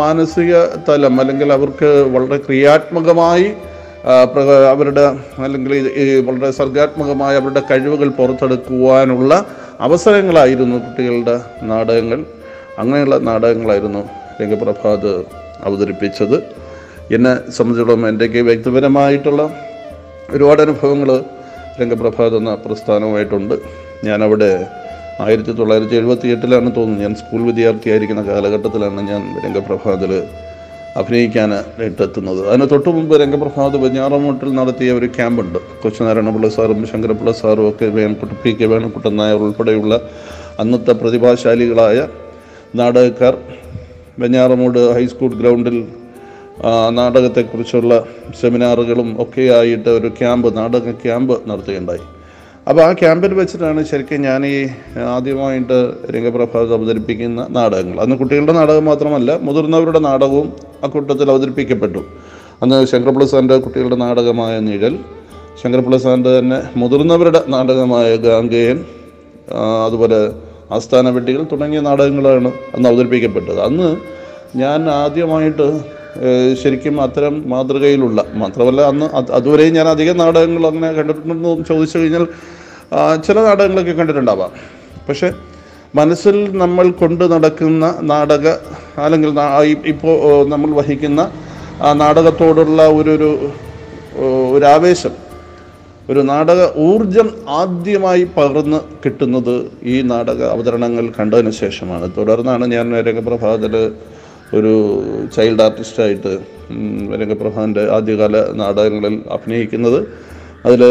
മാനസിക 0.00 0.54
തലം 0.88 1.14
അല്ലെങ്കിൽ 1.20 1.48
അവർക്ക് 1.52 1.90
വളരെ 2.14 2.38
ക്രിയാത്മകമായി 2.46 3.48
അവരുടെ 4.72 5.04
അല്ലെങ്കിൽ 5.44 5.72
വളരെ 6.28 6.50
സർഗാത്മകമായ 6.60 7.34
അവരുടെ 7.40 7.62
കഴിവുകൾ 7.70 8.08
പുറത്തെടുക്കുവാനുള്ള 8.18 9.32
അവസരങ്ങളായിരുന്നു 9.86 10.76
കുട്ടികളുടെ 10.86 11.36
നാടകങ്ങൾ. 11.70 12.20
അങ്ങനെയുള്ള 12.78 13.16
നാടകങ്ങളായിരുന്നു 13.18 14.02
രംഗപ്രഭാത് 14.40 15.24
അവതരിപ്പിച്ചത്. 15.64 16.36
എന്നെ 17.14 17.50
സംബന്ധിച്ചിടത്തോളം 17.50 18.08
എന്റെയൊക്കെ 18.08 18.40
വ്യക്തിപരമായിട്ടുള്ള 18.40 19.42
ഒരുപാട് 20.34 20.62
അനുഭവങ്ങൾ 20.62 21.10
രംഗപ്രഭാത് 21.80 22.36
എന്ന 22.36 22.54
പ്രസ്ഥാനവുമായിട്ടുണ്ട്. 22.54 23.54
ഞാനവിടെ 24.04 24.66
ആയിരത്തി 25.20 25.50
തൊള്ളായിരത്തി 25.50 25.96
എഴുപത്തി 25.96 26.28
എട്ടിലാണ് 26.28 26.70
തോന്നുന്നു. 26.76 27.02
ഞാൻ 27.02 27.14
സ്കൂൾ 27.14 27.42
വിദ്യാർത്ഥിയായിരിക്കുന്ന 27.42 28.22
കാലഘട്ടത്തിലാണ് 28.22 29.00
ഞാൻ 29.10 29.22
രംഗപ്രഭാതിൽ 29.44 30.12
അഭിനയിക്കാനായിട്ട് 30.96 32.02
എത്തുന്നത് 32.02 32.48
അതിന് 32.48 32.70
തൊട്ട് 32.70 32.88
മുമ്പ് 32.88 33.20
രംഗപ്രഭാത് 33.20 33.76
വെഞ്ഞാറമൂട്ടിൽ 33.76 34.50
നടത്തിയ 34.54 34.92
ഒരു 34.92 35.06
ക്യാമ്പുണ്ട്. 35.06 35.58
കൊച്ചുനാരായണപിള്ള 35.82 36.48
സാറും 36.48 36.86
ശങ്കരപിള്ള 36.86 37.32
സാറും 37.32 37.68
ഒക്കെ 37.68 37.86
വേണക്കുട്ട 37.86 38.32
പി 38.44 38.50
കെ 38.50 38.66
വേണക്കുട്ടൻ 38.66 39.16
നായർ 39.16 39.40
ഉൾപ്പെടെയുള്ള 39.46 40.00
അന്നത്തെ 40.60 40.92
പ്രതിഭാശാലികളായ 40.92 41.98
നാടകക്കാർ 42.80 43.34
വെഞ്ഞാറമൂട് 44.18 44.80
ഹൈസ്കൂൾ 44.96 45.30
ഗ്രൗണ്ടിൽ 45.40 45.76
നാടകത്തെക്കുറിച്ചുള്ള 46.98 47.92
സെമിനാറുകളും 48.40 49.08
ഒക്കെയായിട്ട് 49.22 49.90
ഒരു 49.98 50.08
ക്യാമ്പ് 50.18 50.48
നാടക 50.58 50.92
ക്യാമ്പ് 51.04 51.34
നടത്തുകയുണ്ടായി. 51.48 52.04
അപ്പോൾ 52.68 52.82
ആ 52.88 52.92
ക്യാമ്പിൽ 52.92 53.32
വെച്ചിട്ടാണ് 53.34 53.80
ശരിക്കും 53.84 54.20
ഞാൻ 54.22 54.46
ഈ 54.46 54.58
ആദ്യമായിട്ട് 55.14 55.78
രംഗപ്രഭാത് 56.14 56.70
അവതരിപ്പിക്കുന്ന 56.76 57.46
നാടകങ്ങൾ. 57.56 57.96
അന്ന് 58.04 58.16
കുട്ടികളുടെ 58.20 58.52
നാടകം 58.52 58.84
മാത്രമല്ല 58.84 59.30
മുതിർന്നവരുടെ 59.46 60.00
നാടകവും 60.08 60.48
അക്കൂട്ടത്തിൽ 60.86 61.30
അവതരിപ്പിക്കപ്പെട്ടു. 61.30 62.02
അന്ന് 62.62 62.78
ശങ്കർപ്രസാദിന്റെ 62.92 63.56
കുട്ടികളുടെ 63.66 63.98
നാടകമായ 64.04 64.54
നിഴൽ 64.68 64.94
ശങ്കർപ്രസാദിന്റെ 65.62 66.30
തന്നെ 66.38 66.58
മുതിർന്നവരുടെ 66.76 67.40
നാടകമായ 67.54 68.16
ഗാംഗേയൻ 68.26 68.78
അതുപോലെ 69.86 70.20
ആസ്ഥാന 70.74 71.10
വെട്ടികൾ 71.16 71.42
തുടങ്ങിയ 71.52 71.80
നാടകങ്ങളാണ് 71.88 72.50
അന്ന് 72.74 72.88
അവതരിപ്പിക്കപ്പെട്ടത്. 72.90 73.60
അന്ന് 73.68 73.88
ഞാൻ 74.62 74.80
ആദ്യമായിട്ട് 75.00 75.66
ശരിക്കും 76.62 76.96
അത്തരം 77.04 77.34
മാതൃകയിലുള്ള 77.52 78.20
മാത്രമല്ല 78.42 78.80
അന്ന് 78.90 79.06
അത് 79.18 79.30
അതുവരെയും 79.38 79.74
ഞാൻ 79.78 79.88
അധികം 79.94 80.16
നാടകങ്ങൾ 80.22 80.64
അങ്ങനെ 80.70 80.90
കണ്ടിട്ടുണ്ടെന്ന് 80.98 81.64
ചോദിച്ചു 81.70 81.96
കഴിഞ്ഞാൽ 81.98 82.24
ചില 83.26 83.36
നാടകങ്ങളൊക്കെ 83.48 83.94
കണ്ടിട്ടുണ്ടാവാം. 84.00 84.52
പക്ഷേ 85.08 85.28
മനസ്സിൽ 85.98 86.36
നമ്മൾ 86.62 86.86
കൊണ്ട് 87.00 87.24
നടക്കുന്ന 87.32 87.86
നാടക 88.12 88.46
അല്ലെങ്കിൽ 89.04 89.30
ഇപ്പോൾ 89.92 90.16
നമ്മൾ 90.52 90.70
വഹിക്കുന്ന 90.80 91.20
നാടകത്തോടുള്ള 92.02 92.86
ഒരു 92.98 93.14
ഒരു 94.54 94.64
ആവേശം 94.66 95.14
ഒരു 96.10 96.20
നാടക 96.20 96.62
ഊർജം 96.78 97.28
ആദ്യമായി 97.48 98.24
പകർന്ന് 98.36 98.80
കിട്ടുന്നത് 99.04 99.54
ഈ 99.82 100.02
നാടക 100.02 100.40
അവതരണങ്ങൾ 100.44 101.12
കണ്ടതിന് 101.18 101.50
ശേഷമാണ്. 101.50 102.10
തുടർന്നാണ് 102.16 102.64
ഞാൻ 102.72 102.86
രംഗപ്രഭാതിൽ 103.06 103.76
ഒരു 104.56 104.72
ചൈൽഡ് 105.36 105.62
ആർട്ടിസ്റ്റായിട്ട് 105.62 106.32
രംഗപ്രഭാന്റെ 107.20 107.82
ആദ്യകാല 107.90 108.36
നാടകങ്ങളിൽ 108.52 109.22
അഭിനയിക്കുന്നത്. 109.30 109.98
അതിൽ 110.66 110.82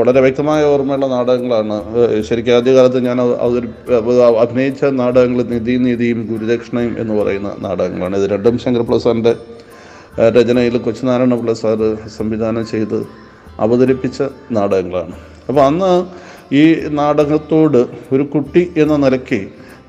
വളരെ 0.00 0.20
വ്യക്തമായ 0.20 0.64
ഓർമ്മയുള്ള 0.64 1.06
നാടകങ്ങളാണ്. 1.06 1.78
ശരിക്കും 2.28 2.54
ആദ്യകാലത്ത് 2.54 3.00
ഞാൻ 3.04 3.20
അവതരി 3.20 3.68
അഭിനയിച്ച 4.44 4.84
നാടകങ്ങൾ 5.00 5.42
നിധി 5.42 5.76
നീതിയും 5.76 6.20
ഗുരുദക്ഷിണയും 6.30 6.94
എന്ന് 6.98 7.14
പറയുന്ന 7.22 7.50
നാടകങ്ങളാണ്. 7.58 8.16
ഇത് 8.16 8.30
രണ്ടും 8.30 8.58
ശങ്കർ 8.58 8.84
രചനയിൽ 10.36 10.78
കൊച്ചുനാരായണ 10.78 11.34
പിള്ള 11.34 11.52
സാറ് 11.54 11.88
സംവിധാനം 12.18 12.64
ചെയ്ത് 12.66 12.98
അവതരിപ്പിച്ച 13.60 14.22
നാടകങ്ങളാണ്. 14.50 15.14
അപ്പോൾ 15.48 15.60
അന്ന് 15.60 15.92
ഈ 16.54 16.64
നാടകത്തോട് 16.90 17.80
ഒരു 18.12 18.22
കുട്ടി 18.22 18.72
എന്ന 18.76 18.96
നിലയ്ക്ക് 18.96 19.40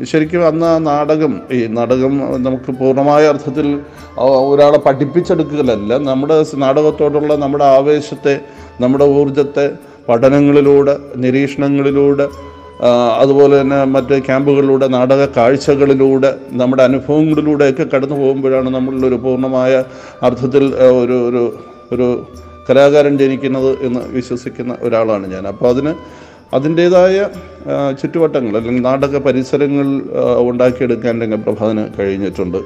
ശരിക്കും 0.04 0.48
അന്ന് 0.48 0.66
ആ 0.66 0.78
നാടകം 0.78 1.34
ഈ 1.52 1.68
നാടകം 1.68 2.14
നമുക്ക് 2.44 2.72
പൂർണമായ 2.80 3.24
അർത്ഥത്തിൽ 3.28 3.68
ഒരാളെ 4.26 4.78
പഠിപ്പിച്ചെടുക്കലല്ല 4.78 5.98
നമ്മുടെ 5.98 6.38
നാടകത്തോടുള്ള 6.58 7.36
നമ്മുടെ 7.36 7.66
ആവേശത്തെ 7.66 8.40
നമ്മുടെ 8.82 9.06
ഊർജത്തെ 9.06 9.66
പഠനങ്ങളിലൂടെ 10.10 10.96
നിരീക്ഷണങ്ങളിലൂടെ 11.16 12.28
അതുപോലെ 13.22 13.62
തന്നെ 13.62 13.80
മറ്റ് 13.86 14.16
ക്യാമ്പുകളിലൂടെ 14.26 14.88
നാടക 14.88 15.26
കാഴ്ചകളിലൂടെ 15.38 16.32
നമ്മുടെ 16.52 16.84
അനുഭവങ്ങളിലൂടെയൊക്കെ 16.84 17.84
കടന്നു 17.84 18.16
പോകുമ്പോഴാണ് 18.16 18.70
നമ്മളിലൊരു 18.70 19.16
പൂർണമായ 19.16 19.84
അർത്ഥത്തിൽ 20.24 20.64
ഒരു 21.02 21.18
ഒരു 21.30 21.44
ഒരു 21.92 22.08
കലാകാരൻ 22.70 23.14
ജനിക്കുന്നത് 23.22 23.72
എന്ന് 23.86 24.02
വിശ്വസിക്കുന്ന 24.18 24.74
ഒരാളാണ് 24.82 25.26
ഞാൻ. 25.34 25.44
അപ്പോൾ 25.54 25.68
അതിന് 25.74 25.94
അതിന്റേതായ 26.58 27.18
ചുറ്റുവട്ടങ്ങൾ 28.00 28.54
അല്ലെങ്കിൽ 28.60 28.82
നാടക 28.90 29.18
പരിസരങ്ങൾ 29.18 29.88
ഉണ്ടാക്കിയെടുക്കാൻ 30.50 31.14
രംഗപ്രഭാതിന് 31.24 31.84
കഴിഞ്ഞിട്ടുണ്ട്. 32.00 32.58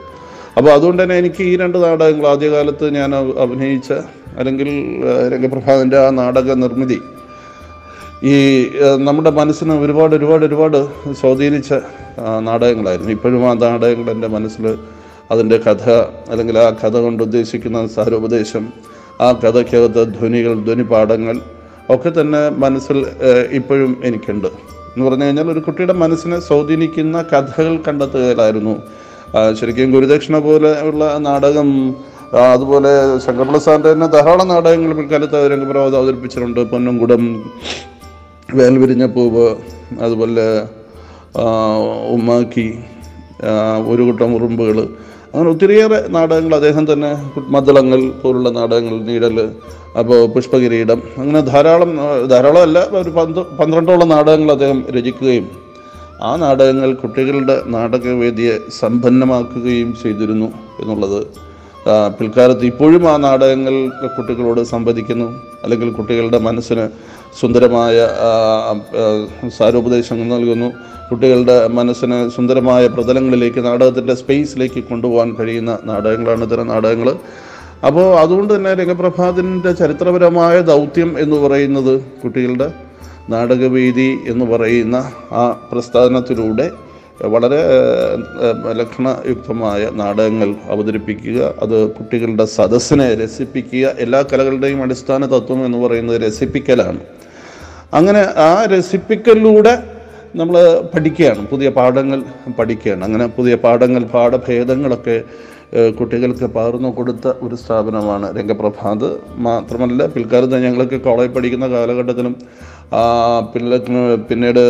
അപ്പോൾ 0.57 0.71
അതുകൊണ്ട് 0.73 1.03
തന്നെ 1.03 1.15
എനിക്ക് 1.21 1.41
ഈ 1.43 1.53
രണ്ട് 1.61 1.77
നാടകങ്ങൾ 1.83 2.25
ആദ്യകാലത്ത് 2.27 2.85
ഞാൻ 2.95 3.11
അഭിനയിച്ച 3.45 3.91
അല്ലെങ്കിൽ 4.39 4.69
രംഗപ്രഭാതിന്റെ 5.33 5.97
ആ 6.05 6.07
നാടക 6.21 6.53
നിർമ്മിതി 6.63 6.99
ഈ 8.31 8.33
നമ്മുടെ 9.07 9.31
മനസ്സിനെ 9.39 9.75
ഒരുപാട് 9.83 10.13
ഒരുപാട് 10.15 10.43
ഒരുപാട് 10.45 10.77
സ്വാധീനിച്ച 11.21 11.73
നാടകങ്ങളായിരുന്നു. 12.47 13.11
ഇപ്പോഴും 13.11 13.43
ആ 13.49 13.53
നാടകങ്ങൾ 13.65 14.09
എന്റെ 14.11 14.29
മനസ്സിൽ 14.35 14.65
അതിന്റെ 15.31 15.57
കഥ 15.67 15.85
അല്ലെങ്കിൽ 16.31 16.55
ആ 16.59 16.67
കഥ 16.83 16.95
കൊണ്ട് 16.97 17.21
ഉദ്ദേശിക്കുന്ന 17.23 17.87
സാരോപദേശം 17.87 18.65
ആ 19.21 19.31
കഥയ്ക്കകത്ത് 19.31 20.13
ധ്വനികൾ 20.19 20.53
ധ്വനിപാഠങ്ങൾ 20.53 21.41
ഒക്കെ 21.89 22.09
തന്നെ 22.09 22.49
മനസ്സിൽ 22.49 23.05
ഇപ്പോഴും 23.51 24.01
എനിക്കുണ്ട്. 24.03 24.47
എന്ന് 24.47 25.09
പറഞ്ഞു 25.09 25.25
കഴിഞ്ഞാൽ 25.25 25.51
ഒരു 25.51 25.59
കുട്ടിയുടെ 25.59 25.93
മനസ്സിനെ 25.93 26.39
സ്വാധീനിക്കുന്ന 26.39 27.21
കഥകൾ 27.21 27.79
കണ്ടെത്തുകയിലായിരുന്നു. 27.87 28.81
ആ, 29.37 29.53
ശരിക്കും 29.53 29.91
ഗുരുദക്ഷിണ 29.91 30.39
പോലെ 30.39 30.81
ഉള്ള 30.81 31.17
നാടകം 31.17 31.95
അതുപോലെ 32.53 33.19
ശങ്കർപ്രസാദിന്റെ 33.19 33.93
തന്നെ 33.93 34.07
ധാരാളം 34.07 34.47
നാടകങ്ങൾ 34.47 34.93
പിൽക്കാലത്ത് 34.93 35.51
രംഗപ്രഭാതം 35.51 35.97
അവതരിപ്പിച്ചിട്ടുണ്ട്. 35.97 36.63
പൊന്നുംകുടം 36.63 37.51
വേൽവിരിഞ്ഞ 38.53 39.05
പൂവ് 39.05 39.55
അതുപോലെ 40.01 40.67
ഉമ്മാക്കി 42.09 42.79
ഒരു 43.87 44.01
കൂട്ടം 44.01 44.35
ഉറുമ്പുകൾ 44.35 44.87
അങ്ങനെ 45.35 45.49
ഒത്തിരിയേറെ 45.49 45.97
നാടകങ്ങൾ 46.07 46.55
അദ്ദേഹം 46.55 46.83
തന്നെ 46.91 47.09
മദ്ദളങ്ങൾ 47.47 48.01
പോലുള്ള 48.21 48.49
നാടകങ്ങൾ 48.49 48.95
നീടൽ 49.01 49.37
അപ്പോൾ 49.97 50.19
പുഷ്പകിരീടം 50.25 50.99
അങ്ങനെ 51.17 51.41
ധാരാളം 51.41 51.91
ധാരാളമല്ല 52.27 52.79
ഒരു 52.99 53.09
പന്ത് 53.09 53.41
പന്ത്രണ്ടോളം 53.59 54.09
നാടകങ്ങൾ 54.09 54.51
അദ്ദേഹം 54.51 54.79
രചിക്കുകയും 54.89 55.47
ആ 56.23 56.35
നാടകങ്ങൾ 56.35 56.89
കുട്ടികളുടെ 56.93 57.55
നാടകവേദിയെ 57.67 58.55
സമ്പന്നമാക്കുകയും 58.79 59.89
ചെയ്തിരുന്നു 60.03 60.49
എന്നുള്ളത് 60.81 61.19
പിൽക്കാലത്ത് 62.19 62.65
ഇപ്പോഴും 62.65 63.03
ആ 63.09 63.17
നാടകങ്ങൾ 63.17 63.75
കുട്ടികളോട് 64.17 64.61
സംവദിക്കുന്നു. 64.65 65.27
അല്ലെങ്കിൽ 65.63 65.89
കുട്ടികളുടെ 65.91 66.37
മനസ്സിന് 66.37 66.85
സുന്ദരമായ 67.41 67.97
സാരോപദേശങ്ങൾ 69.57 70.27
നൽകുന്നു. 70.35 70.69
കുട്ടികളുടെ 71.09 71.57
മനസ്സിന് 71.77 72.17
സുന്ദരമായ 72.35 72.83
പ്രതലങ്ങളിലേക്ക് 72.87 73.61
നാടകത്തിന്റെ 73.65 74.13
സ്പേസിലേക്ക് 74.21 74.81
കൊണ്ടുപോകാൻ 74.91 75.29
കഴിയുന്ന 75.39 75.73
നാടകങ്ങളാണ് 75.89 76.45
ഇത്തരം 76.47 76.67
നാടകങ്ങൾ 76.67 77.09
അപ്പോൾ 77.87 78.07
അതുകൊണ്ട് 78.19 78.51
തന്നെ 78.55 78.71
രംഗപ്രഭാതിന്റെ 78.73 79.71
ചരിത്രപരമായ 79.81 80.55
ദൗത്യം 80.71 81.09
എന്ന് 81.23 81.37
പറയുന്നത് 81.43 81.93
കുട്ടികളുടെ 82.23 82.67
നാടകവേദി 83.29 84.09
എന്ന് 84.31 84.45
പറയുന്ന 84.45 84.97
ആ 85.41 85.43
പ്രസ്ഥാനത്തിലൂടെ 85.71 86.67
വളരെ 87.33 87.59
ലക്ഷണയുക്തമായ 88.79 89.81
നാടകങ്ങൾ 90.01 90.49
അവതരിപ്പിക്കുക 90.73 91.39
അത് 91.63 91.77
കുട്ടികളുടെ 91.97 92.45
സദസ്സിനെ 92.55 93.07
രസിപ്പിക്കുക 93.21 93.93
എല്ലാ 94.05 94.19
കലകളുടെയും 94.21 94.81
അടിസ്ഥാന 94.83 95.25
തത്വം 95.25 95.61
എന്ന് 95.65 95.77
പറയുന്നത് 95.77 96.17
രസിപ്പിക്കലാണ്. 96.25 96.99
അങ്ങനെ 97.97 98.21
ആ 98.49 98.51
രസിപ്പിക്കലിലൂടെ 98.71 99.73
നമ്മൾ 100.39 100.55
പഠിക്കുകയാണ്. 100.93 101.41
പുതിയ 101.51 101.67
പാഠങ്ങൾ 101.75 102.19
പഠിക്കുകയാണ്. 102.59 103.03
അങ്ങനെ 103.07 103.25
പുതിയ 103.37 103.55
പാഠങ്ങൾ 103.65 104.03
പാഠഭേദങ്ങളൊക്കെ 104.15 105.17
കുട്ടികൾക്ക് 105.99 106.47
പകർന്നു 106.55 106.89
കൊടുത്ത 106.97 107.27
ഒരു 107.45 107.55
സ്ഥാപനമാണ് 107.61 108.27
രംഗപ്രഭാത്. 108.37 109.07
മാത്രമല്ല 109.47 110.05
പിൽക്കാലത്ത് 110.15 110.57
ഞങ്ങളൊക്കെ 110.65 110.97
കോളേജ് 111.07 111.31
പഠിക്കുന്ന 111.35 111.67
കാലഘട്ടത്തിലും 111.75 112.33
പിന്നെ 113.53 113.77
പിന്നീട് 114.29 114.61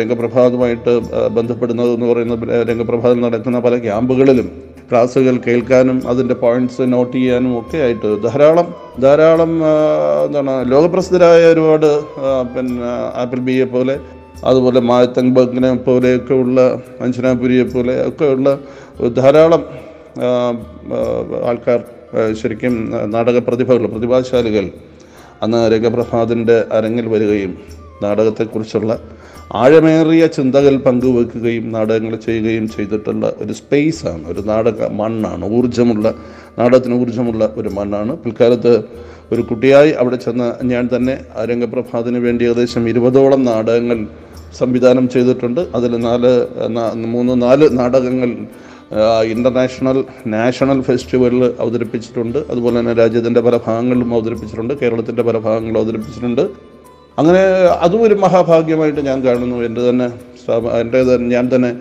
രംഗപ്രഭാതുമായിട്ട് 0.00 0.92
ബന്ധപ്പെടുന്നതെന്ന് 1.38 2.08
പറയുന്ന 2.12 2.62
രംഗപ്രഭാതിൽ 2.70 3.20
നടക്കുന്ന 3.26 3.60
പല 3.66 3.76
ക്യാമ്പുകളിലും 3.86 4.48
ക്ലാസ്സുകൾ 4.92 5.36
കേൾക്കാനും 5.36 5.98
അതിന്റെ 6.06 6.34
പോയിന്റ്സ് 6.34 6.84
നോട്ട് 6.92 7.12
ചെയ്യാനും 7.12 7.52
ഒക്കെ 7.58 7.78
ആയിട്ട് 7.78 8.08
ധാരാളം 8.22 8.66
ധാരാളം 9.02 9.52
എന്താണ് 10.24 10.54
ലോകപ്രസിദ്ധരായ 10.72 11.46
ഒരുപാട് 11.46 11.88
പിന്നെ 12.54 12.90
ആപ്പിൾ 13.14 13.40
ബിയെ 13.40 13.64
പോലെ 13.66 13.94
അതുപോലെ 14.44 14.80
മായത്തങ് 14.80 15.32
ബർഗിനെ 15.34 15.70
പോലെയൊക്കെ 15.78 16.34
ഉള്ള 16.34 16.60
അഞ്ജനാപുരിയെ 17.00 17.64
പോലെ 17.64 17.94
ഒക്കെ 18.08 18.24
ഉള്ള 18.24 18.58
ധാരാളം 19.10 19.64
ആൾക്കാർ 21.44 21.80
ശരിക്കും 22.32 22.74
നാടക 23.06 23.38
പ്രതിഭകൾ 23.38 23.86
പ്രതിഭാശാലികൾ 23.86 24.66
അന്ന് 25.42 25.60
രംഗപ്രഭാതിന്റെ 25.72 26.56
അരങ്ങിൽ 26.72 27.06
വരികയും 27.08 27.52
നാടകത്തെക്കുറിച്ചുള്ള 28.02 28.92
ആഴമേറിയ 29.60 30.26
ചിന്തകൾ 30.26 30.74
പങ്കുവെക്കുകയും 30.76 31.72
നാടകങ്ങൾ 31.72 32.16
ചെയ്യുകയും 32.16 32.68
ചെയ്തിട്ടുള്ള 32.68 33.34
ഒരു 33.38 33.52
സ്പേസാണ് 33.52 34.24
ഒരു 34.28 34.40
നാടക 34.40 34.88
മണ്ണാണ്. 35.00 35.44
ഊർജമുള്ള 35.44 36.14
നാടകത്തിന് 36.58 36.94
ഊർജമുള്ള 36.94 37.52
ഒരു 37.56 37.68
മണ്ണാണ്. 37.68 38.16
പിൽക്കാലത്ത് 38.22 38.72
ഒരു 39.32 39.42
കുട്ടിയായി 39.42 39.90
അവിടെ 39.90 40.16
ചെന്ന 40.16 40.56
ഞാൻ 40.62 40.88
തന്നെ 40.94 41.14
രംഗപ്രഭാതിന് 41.50 42.18
വേണ്ടി 42.18 42.44
ഏകദേശം 42.44 42.88
ഇരുപതോളം 42.88 43.44
നാടകങ്ങൾ 43.44 44.06
സംവിധാനം 44.58 45.08
ചെയ്തിട്ടുണ്ട്. 45.08 45.60
അതിൽ 45.74 45.92
നാല് 45.96 46.32
മൂന്ന് 47.14 47.42
നാല് 47.42 47.68
നാടകങ്ങൾ 47.78 48.30
ഇന്റർനാഷണൽ 49.24 50.04
നാഷണൽ 50.26 50.82
ഫെസ്റ്റിവലിൽ 50.82 51.44
അവതരിപ്പിച്ചിട്ടുണ്ട്. 51.60 52.38
അതുപോലെ 52.50 52.80
തന്നെ 52.80 52.92
രാജ്യത്തിന്റെ 52.92 53.40
പല 53.40 53.56
ഭാഗങ്ങളിലും 53.66 54.14
അവതരിപ്പിച്ചിട്ടുണ്ട്. 54.14 54.74
കേരളത്തിന്റെ 54.82 55.22
പല 55.22 55.38
ഭാഗങ്ങളിലും 55.38 55.80
അവതരിപ്പിച്ചിട്ടുണ്ട്. 55.80 56.71
അങ്ങനെ 57.18 57.42
അതും 57.84 58.02
ഒരു 58.02 58.14
മഹാഭാഗ്യമായിട്ട് 58.14 59.00
ഞാൻ 59.00 59.18
കാണുന്നു. 59.26 59.56
എന്റെ 59.66 59.82
തന്നെ 59.88 60.08
സ്ഥാപ 60.42 60.70
എന്റെ 60.82 61.00
തന്നെ 61.08 61.28
ഞാൻ 61.36 61.46
തന്നെ 61.54 61.72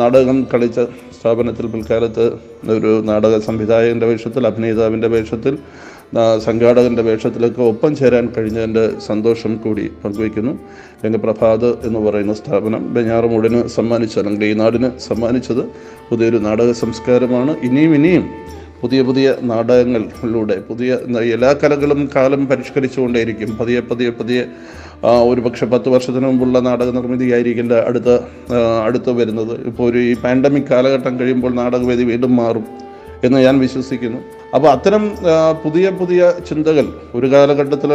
നാടകം 0.00 0.38
കളിച്ച 0.52 0.78
സ്ഥാപനത്തിൽ 1.18 1.66
പിൽക്കാലത്ത് 1.66 2.24
ഒരു 2.74 2.90
നാടക 3.10 3.34
സംവിധായകന്റെ 3.48 4.06
വേഷത്തിൽ 4.06 4.42
അഭിനേതാവിന്റെ 4.46 5.08
വേഷത്തിൽ 5.14 5.54
സംഘാടകന്റെ 6.44 7.02
വേഷത്തിലൊക്കെ 7.02 7.62
ഒപ്പം 7.62 7.92
ചേരാൻ 7.96 8.26
കഴിഞ്ഞതിന്റെ 8.36 8.84
സന്തോഷം 9.06 9.52
കൂടി 9.64 9.84
പങ്കുവയ്ക്കുന്നു. 10.02 10.52
രംഗപ്രഭാത് 11.04 11.66
എന്ന് 11.86 12.00
പറയുന്ന 12.06 12.34
സ്ഥാപനം 12.40 12.82
ബെഞ്ഞാറമൂടിന് 12.94 13.60
സമ്മാനിച്ചു 13.76 14.16
അല്ലെങ്കിൽ 14.20 14.46
ഈ 14.50 14.54
നാടിന് 14.62 14.90
സമ്മാനിച്ചത് 15.08 15.62
പുതിയൊരു 16.10 16.38
നാടക 16.46 16.72
സംസ്കാരമാണ്. 16.82 17.54
ഇനിയും 17.68 17.92
ഇനിയും 17.98 18.24
പുതിയ 18.82 19.02
പുതിയ 19.02 19.28
നാടകങ്ങളിലൂടെ 19.50 20.56
പുതിയ 20.68 20.98
എല്ലാ 21.36 21.50
കലകളും 21.62 22.00
കാലം 22.16 22.42
പരിഷ്കരിച്ചുകൊണ്ടേയിരിക്കും. 22.46 23.50
പതിയെ 23.60 23.80
പതിയെ 23.90 24.10
പതിയെ 24.10 24.42
ഒരു 25.30 25.40
പക്ഷെ 25.40 25.66
പത്ത് 25.66 25.88
വർഷത്തിന് 25.88 26.26
മുമ്പുള്ള 26.26 26.58
നാടക 26.68 26.90
നിർമ്മിതിയായിരിക്കില്ല 26.90 27.74
അടുത്ത 27.88 28.10
അടുത്ത് 28.86 29.10
വരുന്നത്. 29.10 29.54
ഇപ്പോൾ 29.66 29.84
ഒരു 29.90 29.98
ഈ 29.98 30.14
പാൻഡമിക് 30.24 30.68
കാലഘട്ടം 30.70 31.14
കഴിയുമ്പോൾ 31.20 31.52
നാടകവേദി 31.54 32.02
വീണ്ടും 32.02 32.36
മാറും 32.36 32.66
എന്ന് 33.24 33.38
ഞാൻ 33.46 33.58
വിശ്വസിക്കുന്നു. 33.58 34.20
അപ്പോൾ 34.54 34.68
അത്തരം 34.70 35.02
പുതിയ 35.64 35.90
പുതിയ 35.90 36.32
ചിന്തകൾ 36.48 36.86
ഒരു 37.14 37.26
കാലഘട്ടത്തിൽ 37.32 37.90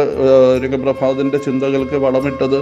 രംഗപ്രഭാതിന്റെ 0.64 1.38
ചിന്തകൾക്ക് 1.38 1.96
വളമിട്ടത് 1.96 2.58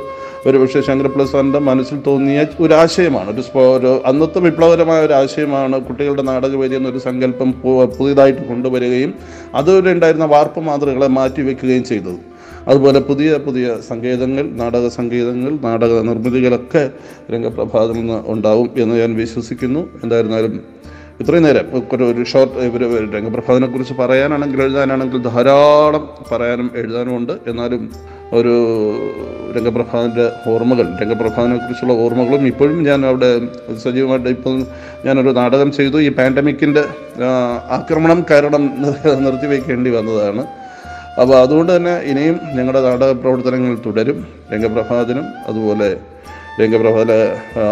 ഒരു 0.46 0.56
പക്ഷേ 0.58 0.80
ശങ്കരപ്രസാദിന്റെ 0.80 1.58
മനസ്സിൽ 1.58 1.98
തോന്നിയ 2.06 2.46
ഒരു 2.60 2.74
ആശയമാണ് 2.74 3.30
ഒരു 3.30 3.44
ഒരു 3.76 4.02
അന്നത്തെ 4.06 4.38
വിപ്ലവകരമായ 4.38 5.00
ഒരു 5.00 5.12
ആശയമാണ് 5.12 5.84
കുട്ടികളുടെ 5.88 6.22
നാടകവേദി 6.22 6.74
എന്നൊരു 6.74 6.98
സങ്കല്പം 6.98 7.52
പുതിയതായിട്ട് 7.98 8.42
കൊണ്ടുവരികയും 8.48 9.14
അതുവരെ 9.54 10.26
വാർപ്പ് 10.34 10.60
മാതൃകളെ 10.60 11.06
മാറ്റിവെക്കുകയും 11.18 11.84
ചെയ്തത്. 11.84 12.20
അതുപോലെ 12.68 13.00
പുതിയ 13.00 13.30
പുതിയ 13.46 13.76
സങ്കേതങ്ങൾ 13.88 14.44
നാടക 14.60 14.88
സംഗീതങ്ങൾ 14.88 15.52
നാടക 15.68 16.02
നിർമ്മിതികളൊക്കെ 16.08 16.90
രംഗപ്രഭാതിൽ 17.32 17.92
നിന്ന് 17.92 18.18
ഉണ്ടാവും 18.32 18.68
എന്ന് 18.76 18.94
ഞാൻ 19.00 19.12
വിശ്വസിക്കുന്നു. 19.16 19.82
എന്തായിരുന്നാലും 20.02 20.81
ഇത്രയും 21.20 21.44
നേരം 21.46 21.66
ഒരു 21.90 22.04
ഒരു 22.10 22.22
ഷോർട്ട് 22.30 22.54
ഒരു 22.70 22.86
രംഗപ്രഭാതനെക്കുറിച്ച് 23.14 23.94
പറയാനാണെങ്കിൽ 24.00 24.60
എഴുതാനാണെങ്കിൽ 24.64 25.20
ധാരാളം 25.28 26.04
പറയാനും 26.30 26.68
എഴുതാനും 26.80 27.14
ഉണ്ട് 27.18 27.34
എന്നാലും 27.46 27.82
ഒരു 28.32 28.54
രംഗപ്രഭാതന്റെ 29.56 30.26
ഓർമ്മകൾ 30.46 30.86
രംഗപ്രഭാതനെക്കുറിച്ചുള്ള 31.02 31.94
ഓർമ്മകളും 32.02 32.44
ഇപ്പോഴും 32.46 32.78
ഞാൻ 32.82 33.00
അവിടെ 33.06 33.30
സജീവമായിട്ട് 33.84 34.30
ഇപ്പം 34.36 34.54
ഞാനൊരു 35.06 35.32
നാടകം 35.32 35.70
ചെയ്തു. 35.78 35.98
ഈ 35.98 36.10
പാൻഡമിക്കിന്റെ 36.18 36.82
ആക്രമണം 37.78 38.20
കാരണം 38.30 38.62
നിർത്തിവെക്കേണ്ടി 39.24 39.90
വന്നതാണ്. 39.90 40.42
അപ്പോൾ 41.18 41.34
അതുകൊണ്ട് 41.40 41.70
തന്നെ 41.72 41.94
ഇനിയും 42.10 42.36
ഞങ്ങളുടെ 42.56 42.80
നാടക 42.80 43.10
പ്രവർത്തനങ്ങൾ 43.22 43.74
തുടരും 43.86 44.18
രംഗപ്രഭാതനും 44.52 45.26
അതുപോലെ 45.48 45.90
ആ, 47.58 47.64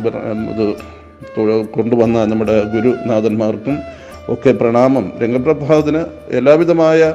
ഇത് 0.00 0.64
കൊണ്ടുവന്ന 1.74 2.24
നമ്മുടെ 2.24 2.64
ഗുരുനാഥന്മാർക്കും 2.64 3.78
ഒക്കെ 4.28 4.50
പ്രണാമം. 4.50 5.12
രംഗപ്രഭാതത്തിന് 5.22 6.04
എല്ലാവിധമായ 6.30 7.14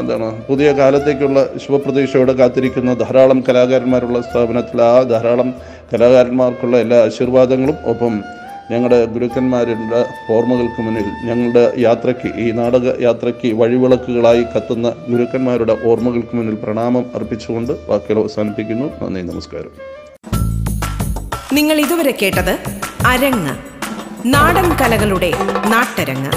എന്താണ് 0.00 0.46
പുതിയ 0.46 0.72
കാലത്തേക്കുള്ള 0.72 1.46
ശുഭപ്രതീക്ഷയോടെ 1.66 2.32
കാത്തിരിക്കുന്ന 2.32 2.94
ധാരാളം 2.94 3.44
കലാകാരന്മാരുള്ള 3.48 4.20
സ്ഥാപനത്തിൽ 4.20 4.82
ആ 4.82 5.02
ധാരാളം 5.02 5.54
കലാകാരന്മാർക്കുള്ള 5.92 6.76
എല്ലാ 6.76 7.04
ആശീർവാദങ്ങളും 7.04 7.76
ഒപ്പം 7.84 8.22
ഞങ്ങളുടെ 8.70 9.04
ഗുരുക്കന്മാരുടെ 9.04 10.04
ഓർമ്മകൾക്ക് 10.32 10.82
മുന്നിൽ 10.82 11.28
ഞങ്ങളുടെ 11.28 11.72
യാത്രയ്ക്ക് 11.78 12.38
ഈ 12.38 12.50
നാടക 12.50 13.02
യാത്രയ്ക്ക് 13.02 13.54
വഴിവിളക്കുകളായി 13.54 14.42
കത്തുന്ന 14.42 14.92
ഗുരുക്കന്മാരുടെ 15.08 15.76
ഓർമ്മകൾക്ക് 15.84 16.36
മുന്നിൽ 16.36 16.54
പ്രണാമം 16.54 17.06
അർപ്പിച്ചുകൊണ്ട് 17.14 17.72
വാക്കുകൾ 17.88 18.20
അവസാനിപ്പിക്കുന്നു. 18.20 19.04
നന്ദി 19.04 19.20
നമസ്കാരം. 19.20 19.72
നിങ്ങൾ 21.52 21.80
ഇതുവരെ 21.80 22.14
കേട്ടത് 22.22 22.54
അരങ്ങ്. 23.06 23.56
നാടൻ 24.24 24.76
കലകളുടെ 24.76 25.32
നാട്ടരങ്ങ്. 25.66 26.32